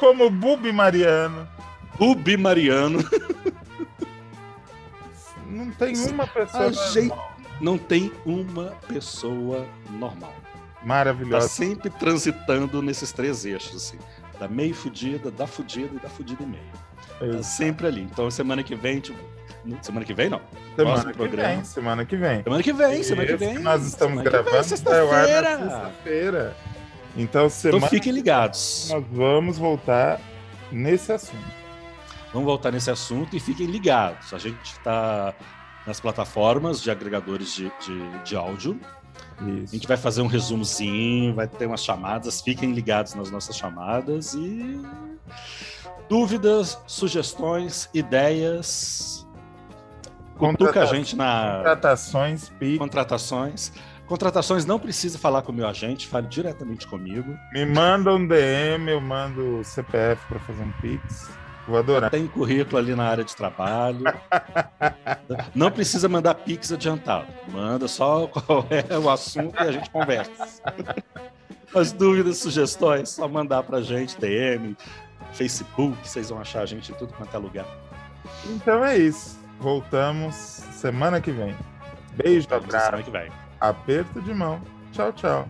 [0.00, 1.46] Como Bubi Mariano.
[1.98, 3.00] Bubi Mariano.
[5.80, 6.72] Não tem uma pessoa.
[6.72, 7.14] Gente,
[7.60, 10.34] não tem uma pessoa normal.
[10.82, 11.46] Maravilhosa.
[11.46, 13.98] Tá sempre transitando nesses três eixos, assim.
[14.38, 17.36] Da meio fudida, da fudida e da fudida e meio.
[17.36, 18.02] Tá sempre ali.
[18.02, 19.18] Então, semana que vem, tipo,
[19.82, 20.40] Semana que vem, não.
[20.74, 21.48] Semana que programa.
[21.48, 22.42] vem, semana que vem.
[22.42, 23.58] Semana que vem, semana que vem.
[23.58, 25.58] nós estamos semana gravando sexta-feira.
[25.58, 26.56] Sexta-feira.
[27.16, 28.88] Então, semana então fiquem ligados.
[28.90, 30.20] Nós vamos voltar
[30.72, 31.60] nesse assunto.
[32.32, 34.32] Vamos voltar nesse assunto e fiquem ligados.
[34.32, 35.34] A gente está
[35.86, 38.80] nas plataformas de agregadores de, de, de áudio.
[39.40, 39.72] Isso.
[39.72, 42.40] A gente vai fazer um resumozinho, vai ter umas chamadas.
[42.40, 44.80] Fiquem ligados nas nossas chamadas e
[46.08, 49.26] dúvidas, sugestões, ideias.
[50.36, 51.56] Cutuca a gente na.
[51.58, 52.78] Contratações, PIX.
[52.78, 53.72] Contratações.
[54.06, 57.32] Contratações não precisa falar com o meu agente, fale diretamente comigo.
[57.52, 61.30] Me manda um DM, eu mando o CPF para fazer um Pix.
[61.70, 62.10] Vou adorar.
[62.10, 64.02] Tem currículo ali na área de trabalho.
[65.54, 67.28] Não precisa mandar Pix adiantado.
[67.48, 70.32] Manda só qual é o assunto e a gente conversa.
[71.72, 74.76] As dúvidas, sugestões, só mandar pra gente, DM,
[75.32, 77.66] Facebook, vocês vão achar a gente em tudo quanto é lugar.
[78.46, 79.38] Então é isso.
[79.60, 81.54] Voltamos semana que vem.
[82.14, 82.86] Beijo, abraço.
[82.86, 83.30] Semana que vem.
[83.60, 84.60] Aperto de mão.
[84.90, 85.48] Tchau, tchau.